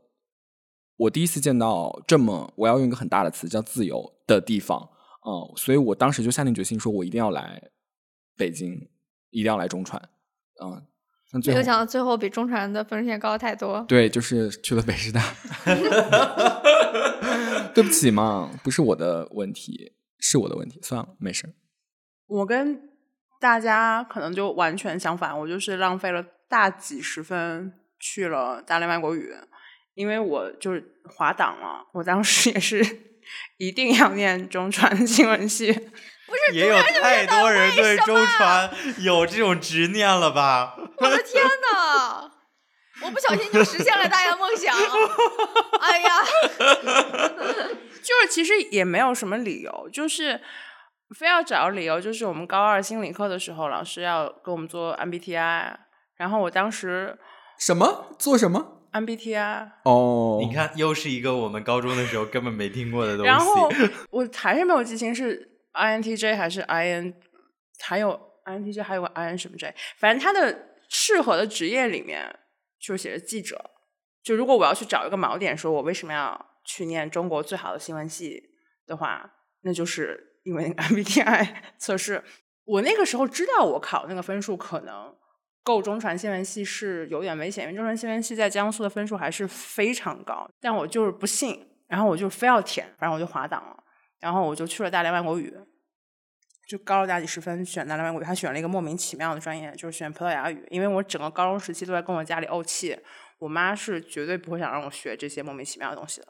[0.98, 4.90] 我第一次见到这么，我要用一个很大的词叫自由的地方，
[5.26, 7.62] 嗯，所以我当时就下定决心说，我一定要来
[8.38, 8.90] 北京，
[9.32, 10.02] 一定要来中传，
[10.64, 10.84] 嗯，
[11.32, 13.84] 那最后没有想到最后比中传的分数线高太多。
[13.88, 15.22] 对，就是去了北师大。
[17.74, 21.56] 对不起嘛，不是我的问题，是我的问题，算了，没事。
[22.28, 22.80] 我跟
[23.40, 29.34] 大家可能就完全相反，我就是浪费了大几十分去了大连外国语，
[29.96, 31.86] 因为我就是滑档了。
[31.94, 32.84] 我当时也是
[33.58, 40.76] 一定要念中传新闻系， 不是也有太多人对中传有这种执念了吧？
[40.98, 42.32] 我的天呐！
[43.02, 44.74] 我不小心就实现了大家梦想。
[45.82, 46.10] 哎呀，
[48.02, 50.40] 就是其实也没有什么理由，就是
[51.18, 55.76] 非要找理由，就是我们高二心理课的时候，老师要给我们做 MBTI，
[56.16, 57.18] 然后我当时
[57.58, 58.16] 什么？
[58.18, 58.83] 做什么？
[58.94, 63.28] MBTI，哦，你，看，又是一个我们高中的时候根本没听过的东西。
[63.28, 63.70] 然后
[64.12, 67.14] 我还是没有记清是 INTJ 还是 IN，
[67.80, 72.40] 还有 INTJ 还有个 IN 什么 J，反正他的适合的职业里面
[72.80, 73.72] 就写着记者。
[74.22, 78.52] 就如果我要去找一个锚点，说我为什么要去念中国最好的新闻系
[78.86, 82.24] 的话，那就是因为 MBTI 测试。
[82.66, 85.14] 我那个时候知道我考那个分数可能
[85.64, 93.84] 够中传新闻系是有点危险，因为中传新闻系在江苏的分数还是非常高，但我就是不信，然后我就非要填，反正我就滑档了，
[94.20, 95.56] 然后我就去了大连外国语，
[96.68, 102.98] 就高了大几十分选大连外国语，他选了一个莫名其妙的专业，就是选葡萄牙语，因为我整个高中时期都在跟我家里怄气，
[103.40, 106.28] 我妈是绝对不会想让我学这些莫名其妙的东西的。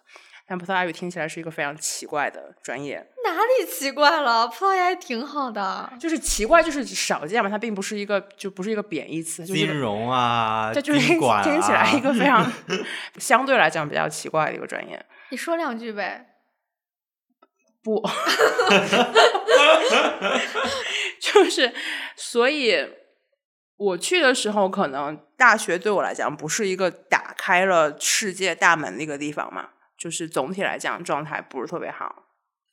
[0.54, 4.48] 但葡萄牙语听起来是一个非常奇怪的专业，哪里奇怪了？
[4.48, 5.92] 葡萄牙语挺好的。
[6.00, 11.20] 就是奇怪，就是少见嘛，它并不是一个就不是一个贬义词，就是一个金融啊，这就是听
[11.60, 12.48] 起来一个非常
[13.18, 15.04] 相对来讲比较奇怪的一个专业。
[15.32, 16.28] 你说两句呗。
[17.84, 18.00] 不，
[21.20, 21.74] 就是
[22.16, 22.78] 所以
[23.78, 29.70] 我去的时候，可能大学对我来讲不是一个打开了世界大门的一个地方嘛，
[30.04, 32.24] 就是总体来讲状态不是特别好，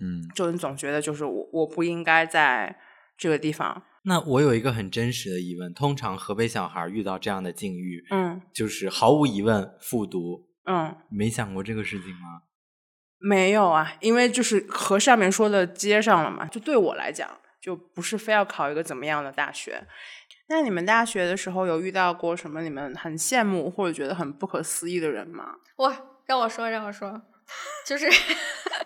[0.00, 2.76] 嗯，就你总觉得就是我我不应该在
[3.16, 10.96] 这个地方，那我有一个很真实的疑问：通常河北小孩遇到这样的境遇，嗯就是毫无疑问复读，嗯。
[11.08, 12.42] 没想过这个事情吗？
[13.20, 16.46] 没有啊，因为就是和上面说的接上了嘛。
[16.46, 19.86] 就对我来讲，就不是非要考一个怎么样的大学。
[20.48, 25.54] 那你们大学的时候有遇到过什么你们很羡慕或者觉得很不可思议的人吗？
[25.76, 25.96] 哇，
[26.30, 27.20] 让我说，让我说，
[27.84, 28.08] 就是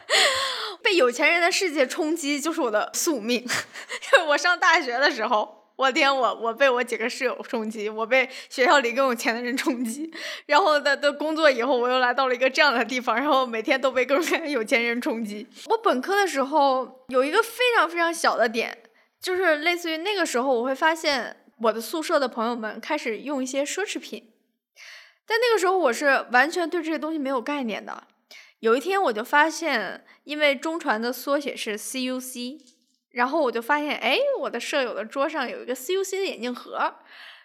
[0.82, 3.46] 被有钱人的世界冲击，就是我的宿命。
[4.28, 10.10] 我上大学的时候，我天，我我被我几个室友冲击，我被学校里更有钱的人冲击，
[10.46, 15.46] 然后的的工作以后，我又来到了一个这样的地方，然后每天都被各种有钱人冲击。
[15.66, 18.78] 我本科的时候有一个非常非常小的点，
[19.20, 24.30] 就是类似于那个时候，我会发现我的宿舍的朋友们开始用一些奢侈品。
[25.26, 28.04] 但那个时候我是完全对这些东西没有概念的。
[28.60, 32.58] 有一天我就发现，因为中传的缩写是 CUC，
[33.10, 36.78] 然后我就发现，哎，我的舍友的桌上有一个 CUC 的眼镜盒，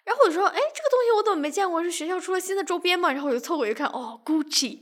[0.05, 1.83] 然后我就说，哎，这个东西我怎么没见过？
[1.83, 3.11] 是学校出了新的周边吗？
[3.11, 4.79] 然后我就凑过去看，哦，Gucci，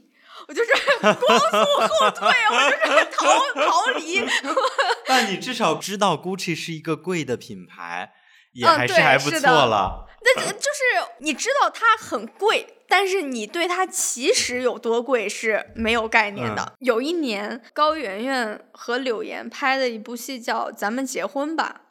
[0.47, 1.57] 我就是 光速
[1.87, 4.23] 后退，我就是 逃逃离。
[5.07, 8.13] 但你至少知道 Gucci 是一个贵的品牌，
[8.53, 10.05] 也还是还不错了。
[10.21, 16.73] 那就就是你知道它很贵，但是你对它其实有多贵是没有概念的。
[16.79, 21.81] 有一年，高圆圆和柳岩拍的一部戏叫《咱们结婚吧》，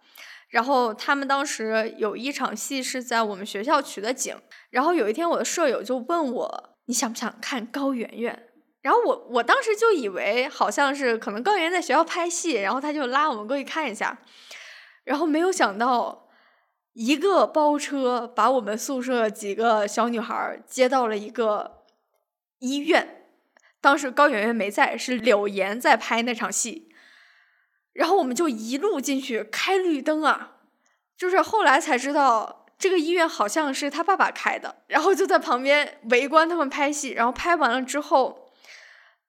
[0.48, 4.36] 然后他们当时有一场戏是在我们学校取的景，
[4.70, 8.48] 然后有一天我的舍友就问我，你想不想看高圆圆？
[8.82, 14.18] 然后我我当时就以为好像是可能高圆圆在学校拍戏，然后他就拉我们过去看一下，
[15.04, 16.25] 然后没有想到。
[16.98, 21.82] 一个包车把我们宿舍几个小女孩接到了一个
[22.58, 23.26] 医院，
[23.82, 26.88] 当时高圆圆没在，是柳岩在拍那场戏，
[27.92, 30.56] 然后我们就一路进去开绿灯啊，
[31.18, 38.52] 就是后来才知道这个医院好像是他爸爸开的，然后就在旁边围观他们拍戏，然后拍完了之后，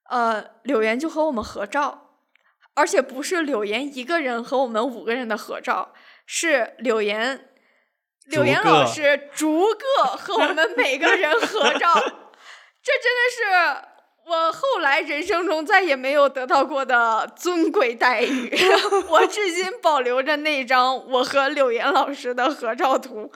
[0.09, 2.11] 呃，柳岩就和我们合照，
[2.75, 5.93] 而且不是柳岩一个人和我们五个人的合照，
[6.25, 7.46] 是柳岩。
[8.27, 11.93] 柳岩老师逐个和我们每个人合照，
[12.83, 13.87] 这真的是
[14.25, 18.51] 我后来人生中再也没有得到过的尊贵待遇。
[19.09, 23.31] 我至今保留着那张我和柳岩老师的合照图。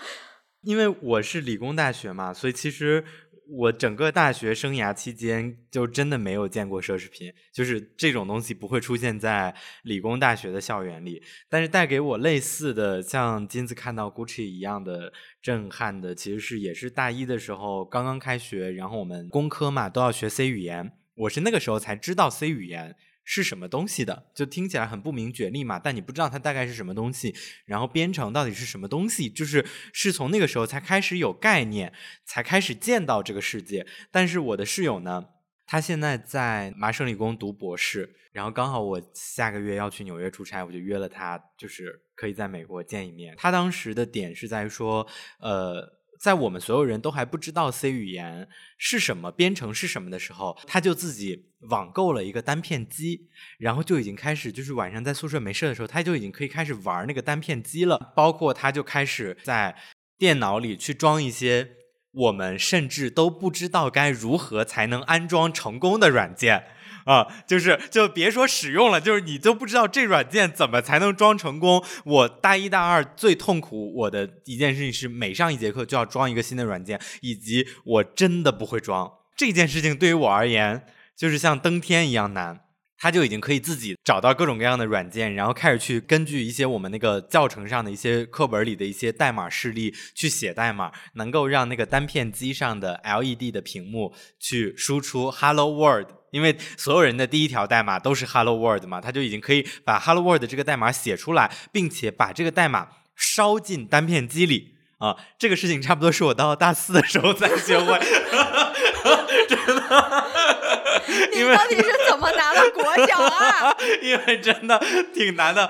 [0.64, 3.04] 因为我是理工大学嘛，所以其实
[3.54, 11.22] 我整个大学生涯期间就真的没有见过奢侈品，就是这种东西不会出现在理工大学的校园里。
[11.50, 15.12] 但是带给我类似的，像金子看到 Gucci 一样的
[15.42, 22.96] 震撼的，其实是也是大一的时候刚刚开学，然后我们工科嘛都要学 C 语言，我是那个时候才知道 C 语言。
[23.34, 24.26] 是什么东西的？
[24.36, 31.94] 就听起来很不明觉厉嘛，但你不知道它大概是什么东西，然后编程到底是什么东西，就是是从那个时候才开始有概念，
[32.26, 33.88] 才开始见到这个世界。
[34.12, 35.30] 但是我的室友呢，
[35.66, 43.34] 他现在在麻省理工读博士，然后刚好我下个月要去纽约出差，我就约了他，就是可以在美国见一面。
[43.38, 45.08] 他当时的点是在说，
[45.40, 46.01] 呃。
[46.22, 58.14] 在我们所有人都还不知道 C 语言是什么、编程是什么的时候，他就自己网购了一个单片机，然后就已经开始，就是晚上在宿舍没事的时候，他就已经可以开始玩那个单片机了。
[58.16, 59.76] 包括他就开始在
[60.20, 61.72] 电脑里去装一些
[62.12, 66.68] 我们甚至都不知道该如何才能安装成功的软件。
[67.06, 71.84] 啊，就是就别说使用了，就是你都不知道这软件怎么才能装成功。
[72.06, 80.86] 我大一大二最痛苦我的一件事情是每上一节课就要装一个新的软件，以及我真的不会装这件事情，对于我而言
[81.16, 82.62] 就是像登天一样难。
[83.04, 96.10] 他就已经可以自己找到各种各样的软件，然后开始去根据一些我们那个教程上的一些课本里的一些代码示例去写代码，能够让那个单片机上的 LED 的屏幕去输出 Hello World。
[96.32, 105.18] 因为所有人的第一条代码都是 Hello World 嘛，他就已经可以把 Hello World 这个代码写出来，并且把这个代码烧进单片机里啊。
[105.38, 108.00] 这个事情差不多是我到大四的时候才学会，
[109.48, 110.32] 真的。
[111.34, 113.76] 你到底是怎么拿的国奖啊？
[114.02, 114.82] 因为真的
[115.14, 115.70] 挺难的，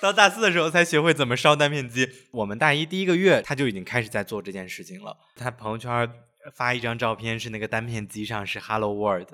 [0.00, 2.08] 到大四的时候才学会怎么烧单片机。
[2.30, 5.16] 我们大一第一个月他就已经开始在做这件事情了。
[5.34, 6.08] 他朋友圈
[6.54, 9.28] 发一张照片，是那个单片机上是 Hello World。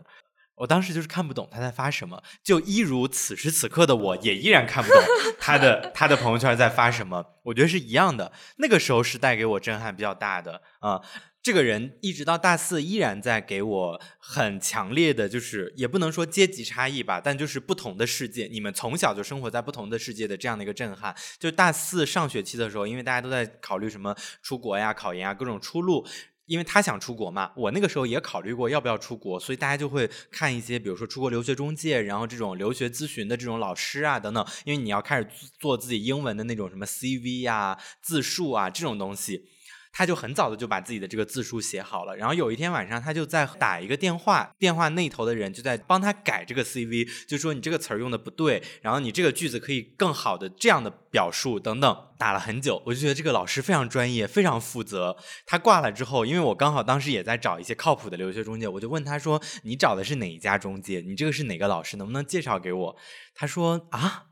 [0.63, 5.03] 我当时就是看不懂他在发什么，就一如此时此刻的我也依然看不懂
[5.37, 8.31] 他的他的朋友圈在发什么，我觉得是一样的。
[8.59, 11.03] 那个时候是带给我震撼比较大的啊。
[11.43, 18.47] 这个人一直到大四依然在给我很强烈的，就是也不能说阶级差异吧，但就是不同的世界。
[18.47, 21.13] 你们从小就生活在不同的世界的这样的一个震撼。
[21.41, 26.07] 就大四上学期的时候，因为大家都在考虑什么出国呀、考研啊各种出路。
[26.47, 34.47] 因为他想出国嘛，我那个时候也考虑过要不要出国，所以大家就会看一些，比如说出国留学中介，然后这种留学咨询的这种老师啊等等。
[34.65, 35.29] 因为你要开始
[35.59, 39.49] 做自己英文的那种什么 CV 啊、自述啊这种东西。
[39.93, 55.17] 他就很早的就把自己的这个字数写好了，然后有一天晚上，他就在打一个电话，电话那头的人就在帮他改这个 CV，就说你这个词儿用的不对，然后你这个句子可以更好的这样的表述等等，打了很久，我就觉得这个老师非常专业，非常负责。
[55.45, 61.03] 他挂了之后，因为我刚好当时也在找一些靠谱的留学中介，我就问他说：“你找的是哪一家中介？
[61.07, 61.99] 你这个是哪个老师？
[61.99, 62.97] 能不能介绍给我？”
[63.35, 64.29] 他说：“啊，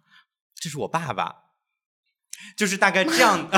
[0.54, 1.34] 这是我爸爸。”
[2.56, 3.48] 就是大概这样，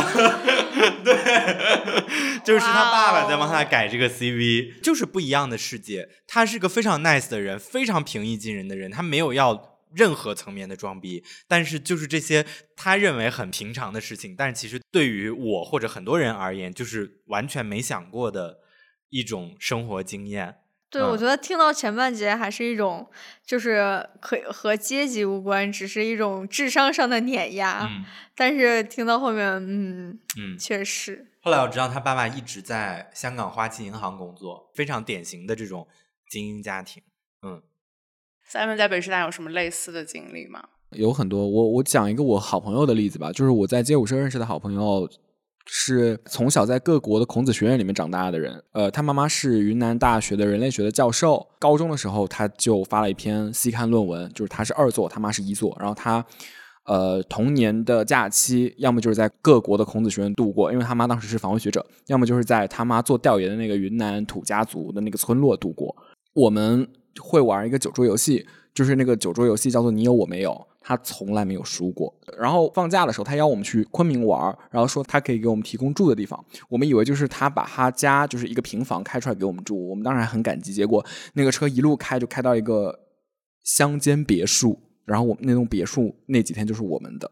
[1.04, 6.08] 对，就是他爸爸在帮他改这个 CV，就是不一样的世界。
[6.26, 11.24] 他是个非常 nice 的人，非常平易近人的人，他没有要任何层面的装逼。
[11.48, 18.58] 但是就是这些他认为很平常的事情，但是其实对于我或者很多人而言，就是完全没想过的
[19.10, 20.56] 一种生活经验。
[20.93, 23.09] 对，嗯我觉得听到前半节还是一种，
[23.45, 27.88] 就是可以和阶级无关，只是一种智商上的碾压。
[27.90, 30.59] 嗯但是听到后面，嗯，嗯。
[30.59, 35.86] 确实，后来我知道他爸爸一直在香港花旗银行工作，非常典型的这种
[36.30, 37.03] 精英家庭。
[37.43, 37.62] 嗯
[38.51, 40.62] Simon 在北师大有什么类似的经历吗？
[40.90, 45.09] 有很多，我我讲一个我好朋友的例子吧，就是我在街舞社认识的好朋友，
[45.66, 48.62] 是从小在各国的孔子学院里面长大的人。
[48.72, 51.46] 呃，他妈妈是云南大学的人类学的教授。
[51.58, 55.76] 高中的时候，他就发了一篇期刊论文，就是他是二作，他妈是一作。
[55.78, 56.24] 然后他
[56.84, 65.94] 呃童年的假期，要么就是在各国的孔子学院度过，因为他妈当时是访问学者；要么就是在他妈做调研的那个云南土家族的那个村落度过。
[66.34, 66.88] 我们
[67.20, 72.14] 会玩一个酒桌游戏，就是那个酒桌游戏叫做“你有我没有”，他从来没有输过。
[72.38, 76.42] 然后放假的时候，他邀我们去昆明玩，然后说他可以给我们提供住的地方。
[76.68, 80.72] 我们以为就是他把他家就是一个平房开出来给我们住，我们当然很感激。
[80.72, 81.04] 结果
[81.34, 82.98] 那个车一路开就开到一个
[83.62, 87.30] 乡间别墅，然后我们那栋别墅那几天就是我们的。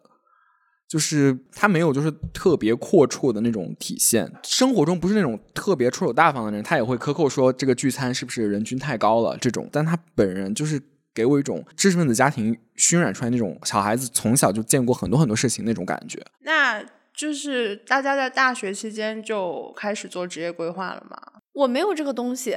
[0.88, 10.82] 就是他没有就是特别阔绰的那种体现，生活中不是那种特别出手大方的人，他也会克扣说这个聚餐是不是人均太高了这种，但他本人就是
[11.14, 16.24] 给我一种知识分子家庭熏染出来那种小孩子从小就见过很多很多事情那种感觉。
[16.40, 16.82] 那
[17.12, 21.20] 就是大家在大学期间就开始做职业规划了吗？
[21.52, 22.56] 我没有这个东西，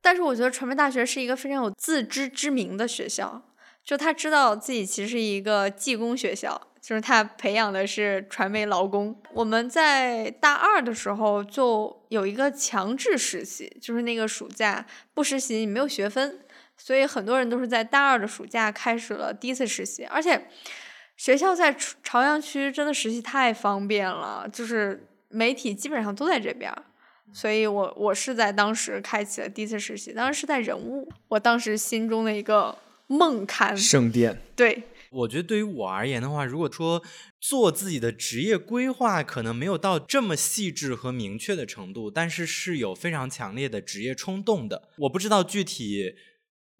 [0.00, 3.42] 但是我觉得传媒大学是一个非常有自知之明的学校，
[3.84, 9.14] 就他知道自己其实是一个技工学校，就是他培养的是传媒劳工。
[9.34, 14.84] 我们在大二的时候就有一个强制实习，就是那个暑假
[15.14, 16.40] 不实习你没有学分，
[16.82, 20.48] 所以很多人都是在大二的暑假开始了第一次实习，而且
[21.16, 26.82] 学校在朝朝阳区真的实习太方便了，就是媒体基本上都在这边儿。
[27.32, 32.76] 所以我我是在当时开启了第一次实习，当时是在人物，我当时心中的一个
[33.06, 37.02] 梦刊，圣殿，对，我觉得对于我而言的话，如果说
[37.38, 44.88] 做自己的职业规划，可能没有到这么细致和明确的程度，但是是有非常强烈的职业冲动的。
[44.96, 46.16] 我不知道具体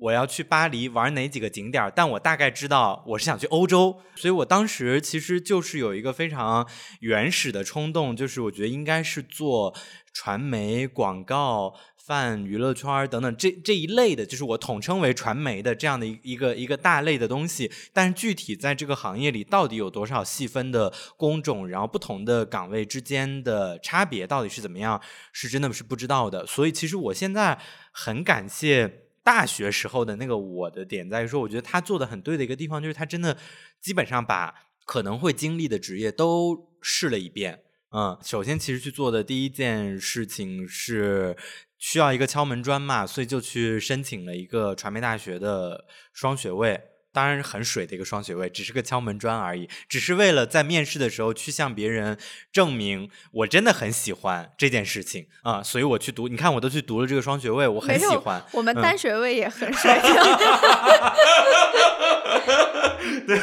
[0.01, 6.66] 我要去巴黎玩哪几个景点，但我大概知道我是想去欧洲，所以我当时其实就是有一个非常
[7.01, 9.74] 原始的冲动，就是我觉得应该是做
[10.14, 17.70] 传媒、广告、泛娱乐圈等等这这一类的，就是我统称为传媒的这样的一一个一个大类的东西。
[17.92, 24.98] 但是具体在这个行业里到底有多少细分的工种，然后不同的岗位之间的差别到底是怎么样，
[25.30, 26.46] 是真的是不知道的。
[26.46, 27.59] 所以其实我现在
[27.92, 29.09] 很感谢。
[29.23, 33.37] 大学时候的那个我的点在于说，我觉得他做的很对的一个地方，就是他真的
[33.81, 34.55] 基本上把
[34.85, 37.62] 可能会经历的职业都试了一遍。
[37.93, 41.37] 嗯，首先其实去做的第一件事情是
[41.77, 46.81] 需要一个敲门砖嘛，所以就去申请了一个传媒大学的双学位。
[47.12, 52.18] 当然是很水的一个双学位，只是个敲门砖而已，只是为了在面试的时候去向别人
[52.52, 56.28] 证明我真的很喜欢这件事情啊、所以我去读。
[56.28, 58.42] 你看，我都去读了这个双学位，我很喜欢。
[58.52, 59.90] 我们嗯单学位也很 水，
[63.26, 63.40] 对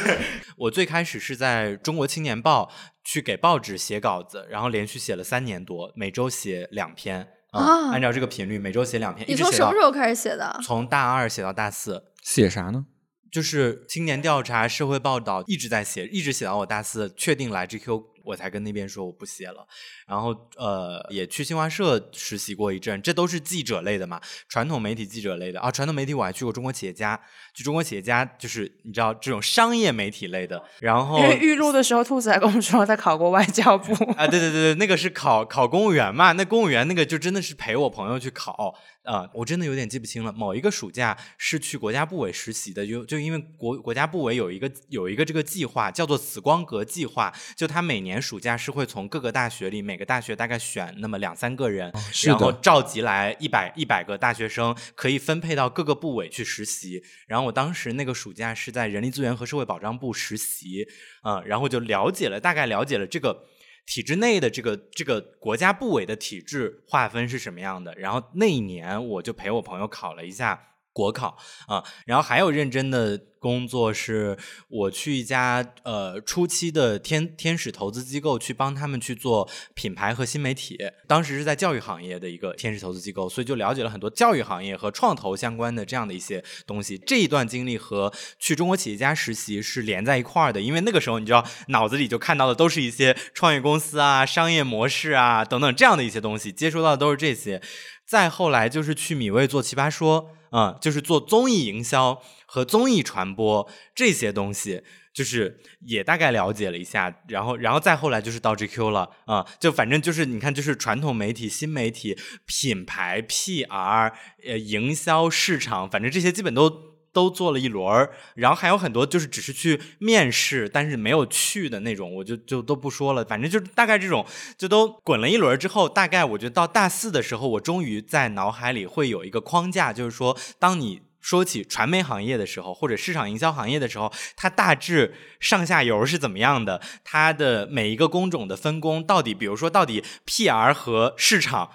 [0.56, 2.70] 我最开始是在中国青年报
[3.04, 7.28] 去给报纸写稿子，然后连续写了三年多，每周写两篇。
[7.50, 10.60] 啊按照这个频率，每周写两篇，你从什么时候开始写的？
[10.62, 12.84] 从大二写到大四，写啥呢？
[13.30, 19.66] 就是青年调查、社会报道一直在写，一直写到我大四确定来 GQ，我才跟那边说我不写了。
[20.06, 25.70] 然后呃，也去新华社实习过一阵，这都是记者类的嘛，传统媒体记者类的啊。
[25.70, 27.20] 传统媒体我还去过中国企业家，
[27.54, 30.62] 去中国企业家就是你知道这种商业媒体类的。
[30.80, 33.92] 然后因为预录的时候，兔子还跟我们说他考过外交部。
[34.12, 38.74] 啊，对对对对，那个是考考公务员嘛，那公务员那个就真的是陪我朋友去考
[39.08, 40.30] 啊、我真的有点记不清了。
[40.32, 57.02] 某一个暑假是去国家部委实习的，就就因为国国家部委有一个有一个这个计划叫做紫光阁计划，就他每年暑假是会从各个大学里每个大学大概选那么两三个人，是然后召集来一百一百个大学生，可以分配到各个部委去实习。
[57.26, 60.86] 然后我当时那个暑假是在人力资源和社会保障部实习，
[61.22, 63.46] 啊、然后就了解了，大概了解了这个
[63.88, 67.94] 体制内的这个这个国家部委的体制划分是什么样的。
[67.94, 70.62] 然后那一年我就陪我朋友考了一下
[70.98, 71.38] 国考
[71.68, 74.36] 啊、然后还有认真的工作是
[74.68, 80.76] 我去一家呃初期的天天使投资机构去帮他们去做品牌和新媒体，
[81.06, 86.98] 当时是在教育行业的一个天使投资机构，所以就了解了很多教育行业和创投相关的这样的一些东西。
[86.98, 97.62] 这一段经历和去中国企业家实习是连在一块儿的，因为那个时候你知道脑子里就看到的都是一些创业公司啊、商业模式啊等等这样的一些东西，接触到的都是这些。
[98.04, 104.82] 再后来就是去米未做奇葩说，啊、就是做综艺营销和综艺传播这些东西，
[105.12, 114.12] 就是也大概了解了一下，然后，然后再后来就是到 GQ 了，啊、就反正就是你看，就是传统媒体、新媒体、品牌、PR、
[114.46, 116.87] 呃，营销、市场，反正这些基本都。
[117.12, 123.24] 都做了一轮，然后还有很多就是只是去面试，但是没有去的那种，我就就都不说了。
[123.24, 124.24] 反正就是大概这种，
[124.56, 136.80] 就都滚了一轮之后，大概我觉得到大四的时候，我终于在脑海里会有一个框架，就是说，当你说起传媒行业的时候，或者市场营销行业的时候，它大致上下游是怎么样的？
[137.04, 141.70] 它的每一个工种的分工到底，比如说到底 PR 和市场。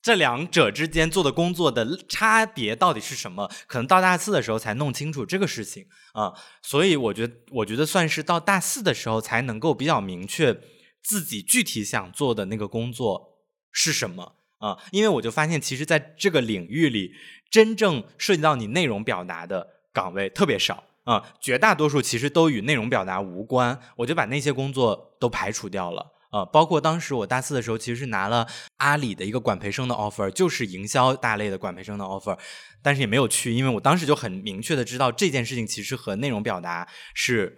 [0.00, 3.50] 这两者之间做的工作的差别到底是什么？
[3.66, 6.32] 可能到大四的时候才弄清楚这个事情啊、
[6.62, 10.60] 所以我觉得，我觉得算是到大四的时候才能够比较明确
[11.02, 13.38] 自己具体想做的那个工作
[13.70, 17.12] 是什么啊、因为我就发现，其实在这个领域里，
[17.48, 26.12] 真正涉及到你内容表达的岗位特别少啊、绝大多数其实都与内容表达无关，我就把那些工作都排除掉了。
[26.30, 32.38] 呃，包括当时我大四的时候，其实是拿了阿里的一个管培生的 offer，就是营销大类的管培生的 offer，
[32.82, 37.56] 但是也没有去，因为我当时就很明确的知道这件事情其实和内容表达是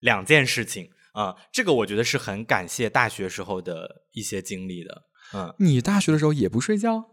[0.00, 5.02] 两件事情啊、这个我觉得是很感谢大学时候的一些经历的。
[5.34, 7.04] 嗯，你大学的时候也不睡觉？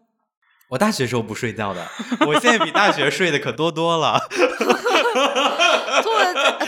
[0.70, 1.86] 我大学时候不睡觉的，
[2.26, 4.20] 我现在比大学睡的可多多了。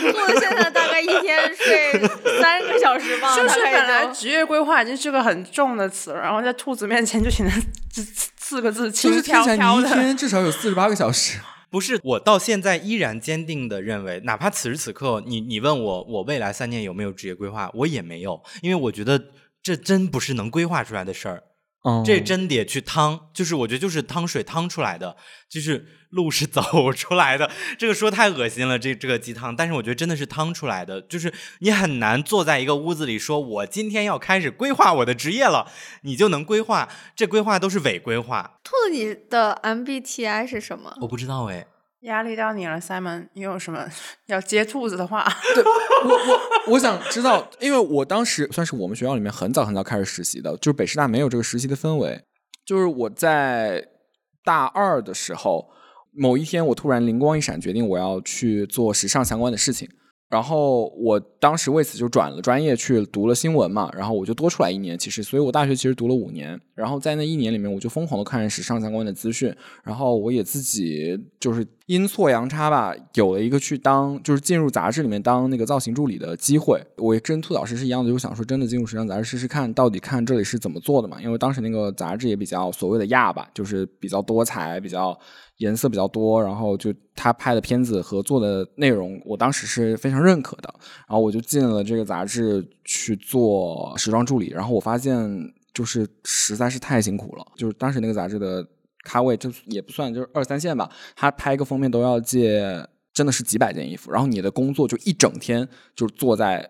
[0.10, 1.92] 兔子现在大概一天睡
[2.40, 7.52] 三个小时吧，就是本来职业规划已经是个很重的词，然后在兔子面前就显得
[7.92, 8.02] 这
[8.36, 9.88] 四个字轻飘飘的。
[9.88, 11.38] 天至少有四十八个小时。
[11.72, 19.18] 不是，我到现在依然坚定的认为，哪怕此时此刻，你你问我我未来三年有没有职业规划，我也没有，因为我觉得
[19.62, 21.44] 这真不是能规划出来的事儿。
[21.82, 25.16] 哦这真得去趟，就是我觉得就是汤水汤出来的，
[25.48, 27.50] 就是路是走出来的。
[27.76, 35.70] 这个说太恶心了，这这个鸡汤，但是我觉得真的是汤出来的，就是你很难坐在一个屋子里说，我今天要开始规划我的职业了，
[36.02, 38.58] 你就能规划，这规划都是伪规划。
[38.62, 40.96] 兔子，你的 MBTI 是什么？
[41.00, 41.66] 我不知道哎，
[42.02, 43.86] 压力到你了，Simon，你有什么
[44.26, 45.26] 要接兔子的话？
[45.54, 52.22] 对我我我想知道，因为我当时算是我们学校里面很早很早开始实习的，就是北师大没有这个实习的氛围。
[52.64, 53.86] 就是我在
[54.44, 55.70] 大二的时候，
[56.12, 59.88] 某一天我突然灵光一闪，决定我要去做时尚相关的事情。
[60.32, 66.58] 然后我当时为此就转了专业去读了新闻嘛，然后我就多出来一年，其实，所以我大学其实读了五年。
[66.74, 69.54] 然后在那一年里面，我就疯狂的看时尚相关的资讯，
[69.84, 76.82] 然后我也自己就是阴错阳差吧，有了一个去当就是进入杂志里面当那个造型助理的机会。
[76.96, 81.20] 我也跟兔老师是一样的，就想说真的进入时尚杂志试试看，到底看这里是怎么做的嘛。
[81.20, 85.16] 因为当时那个杂志也比较所谓的亚吧，就是比较多彩，比较
[85.62, 90.74] 颜色比较多，然后就他拍的片子和做的内容，我当时是非常认可的。
[91.08, 95.14] 然后我就进了这个杂志去做时装助理，然后我发现
[95.72, 98.66] 就是实在是太辛苦了，就是当时那个杂志的
[99.04, 102.84] 咖位就也不算就是二三线吧，他拍一个封面都要借
[103.14, 106.68] 真的是几百件衣服，然后你的工作就一整天就坐在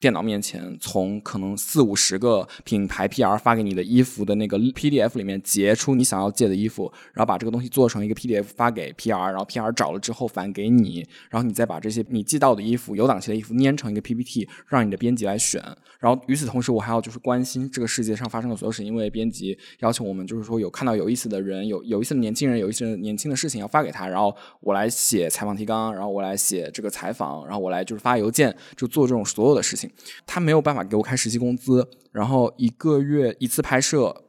[0.00, 15.62] 电脑面前，从可能四五十个品牌 PR 发给你的衣服的那个 PDF 里面截出你想要借的衣服，然后把这个东西做成一个 PDF 发给 PR，然后 PR 找了之后返给你，然后你再把这些你寄到的衣服、有档期的衣服粘成一个 PPT，让你的编辑来选。
[15.98, 29.89] 然后与此同时，我还要就是关心这个世界上发生的所有事，因为编辑要求我们就是说有看到有意思的人、有有意思的年轻人、有一些年轻的事情要发给他，然后我来写采访提纲，然后我来写这个采访，然后我来就是发邮件，就做这种所有的事情。
[30.26, 34.24] 他没有办法给我开实习工资，然后一个月一次拍摄，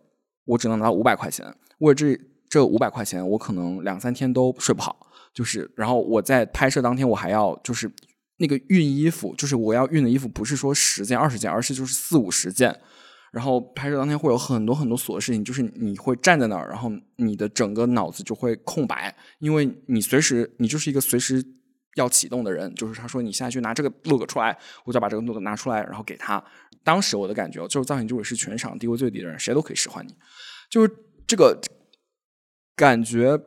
[0.45, 1.45] 我只能拿到五百块钱。
[1.79, 5.07] 为了这这五百块钱，我可能两三天都睡不好。
[5.33, 7.89] 就是，然后我在拍摄当天，我还要就是
[8.37, 12.77] 那个熨衣服，就是我要熨的衣服不是说十件二十件，而是就是四五十件。
[13.31, 21.43] 然后拍摄当天会有很多很多琐事情，就是你会站在那儿，然后你的整个脑子就会空白，因为你随时你就是一个随时。
[21.95, 26.43] 要启动的人，就是他说你现在去拿这个 look 出来，我就把这个 look 拿出来，然后给他。
[26.83, 30.15] 当时我的感觉就是造型助理是全场地位最低的人，谁都可以使唤你。
[30.69, 30.91] 就是
[31.27, 31.59] 这个
[32.75, 33.39] 感觉，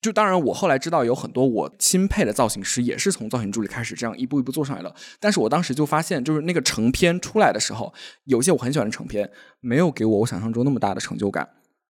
[0.00, 4.94] 就当然我后来知道有很多我钦佩的造型师也是从造型助理开始这样一步一步做上来的。
[5.20, 7.92] 但是我当时就发现，就是那个成片出来的时候，
[8.24, 9.30] 有些我很喜欢的成片，
[9.60, 11.48] 没有给我我想象中那么大的成就感。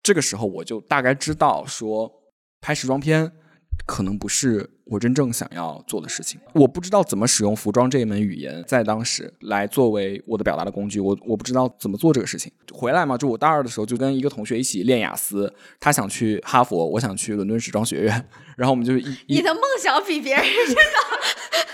[0.03, 2.11] 这个时候我就大概知道说
[2.61, 3.31] 拍时装片。
[3.85, 6.39] 可能不是我真正想要做的事情。
[6.53, 10.99] 我不知道怎么使用服装这一门语言，在当时来作为我的表达的工具。
[10.99, 12.51] 我我不知道怎么做这个事情。
[12.73, 20.81] 回来嘛，就我大二的时候就跟一个同学一起练雅思，他想去哈佛，我想去伦敦时装学院，然后我们就一你的梦想比别人真的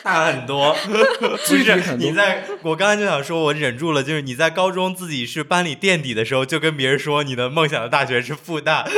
[0.01, 0.75] 大很多。
[1.47, 4.03] 就是你在，我刚才就想说，我忍住了。
[4.03, 8.83] 就是你在高中自己是班里垫底的时候，就跟别人说你的梦想的大学是复旦。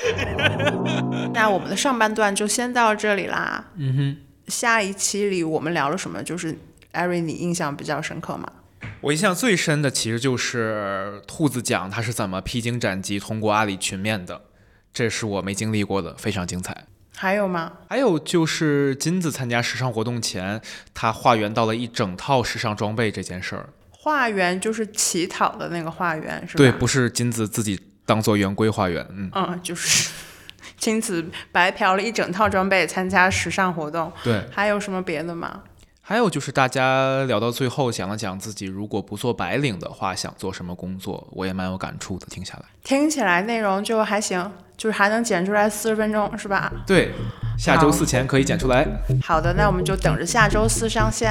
[1.32, 3.64] 那我们的上半段就先到这里啦。
[3.76, 4.16] 嗯哼，
[4.48, 6.22] 下一期里我们聊了什么？
[6.22, 6.56] 就是
[6.92, 8.50] 艾瑞，你印象比较深刻吗？
[9.02, 14.40] 我印象最深的其实就是兔子讲他是怎么披荆斩棘通过阿里群面的，
[14.92, 16.86] 这是我没经历过的，非常精彩。
[17.16, 17.72] 还有吗？
[17.88, 20.60] 还有就是金子参加时尚活动前，
[20.94, 23.68] 他化缘到了一整套时尚装备这件事儿。
[23.90, 26.58] 化缘就是乞讨的那个化缘，是吧？
[26.58, 29.06] 对，不是金子自己当做圆规化缘。
[29.10, 30.10] 嗯嗯，就是。
[30.80, 35.62] 金子白嫖了一整套装备参加时尚活动，对，还有什么别的吗？
[36.00, 42.26] 还有就是大家聊到最后讲了讲自己如果不做白领的话想做什么工作，我也蛮有感触的。
[42.28, 44.50] 听下来，听起来内容就还行，
[44.80, 46.72] 就是还能剪出来四十分钟，是吧？
[46.86, 47.12] 对。
[47.58, 48.88] 下周四前可以剪出来。
[49.22, 51.30] 好的，那我们就等着下周四上线。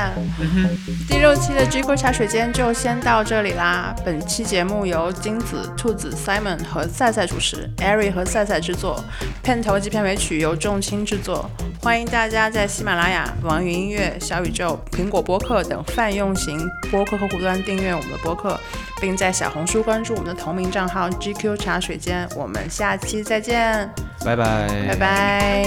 [1.07, 3.95] 第六期的 GQ 茶水间就先到这里啦。
[4.05, 9.03] 本期节目由金子、兔子、Simon 和赛赛主持，Ari 和赛赛制作，
[9.41, 11.49] 片头及片尾曲由众卿制作。
[11.81, 16.59] 欢迎大家在喜马拉雅、网易云音乐、小宇宙、苹果播客等泛用型
[16.91, 18.59] 播客客户端订阅我们的播客，
[19.01, 22.29] 并在小红书关注我们的同名账号 GQ 茶水间。
[22.35, 23.89] 我们下期再见。
[24.25, 25.63] 拜拜，拜拜。